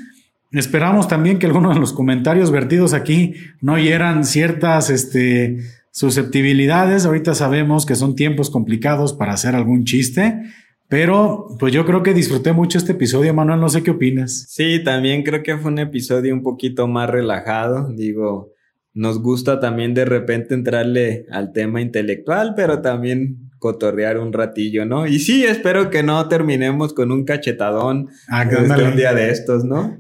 [0.53, 5.59] Esperamos también que algunos de los comentarios vertidos aquí no hieran ciertas este,
[5.91, 7.05] susceptibilidades.
[7.05, 10.41] Ahorita sabemos que son tiempos complicados para hacer algún chiste,
[10.89, 13.61] pero pues yo creo que disfruté mucho este episodio, Manuel.
[13.61, 14.47] No sé qué opinas.
[14.49, 17.93] Sí, también creo que fue un episodio un poquito más relajado.
[17.93, 18.53] Digo,
[18.95, 25.07] nos gusta también de repente entrarle al tema intelectual, pero también cotorrear un ratillo, ¿no?
[25.07, 28.85] Y sí, espero que no terminemos con un cachetadón Ah, este, ándale.
[28.89, 29.99] un día de estos, ¿no?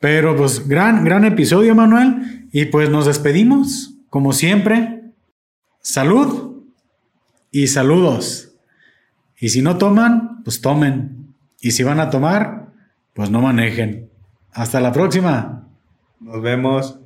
[0.00, 2.48] Pero pues gran, gran episodio, Manuel.
[2.52, 5.02] Y pues nos despedimos, como siempre.
[5.80, 6.62] Salud
[7.50, 8.54] y saludos.
[9.38, 11.34] Y si no toman, pues tomen.
[11.60, 12.72] Y si van a tomar,
[13.14, 14.10] pues no manejen.
[14.52, 15.68] Hasta la próxima.
[16.20, 16.98] Nos vemos.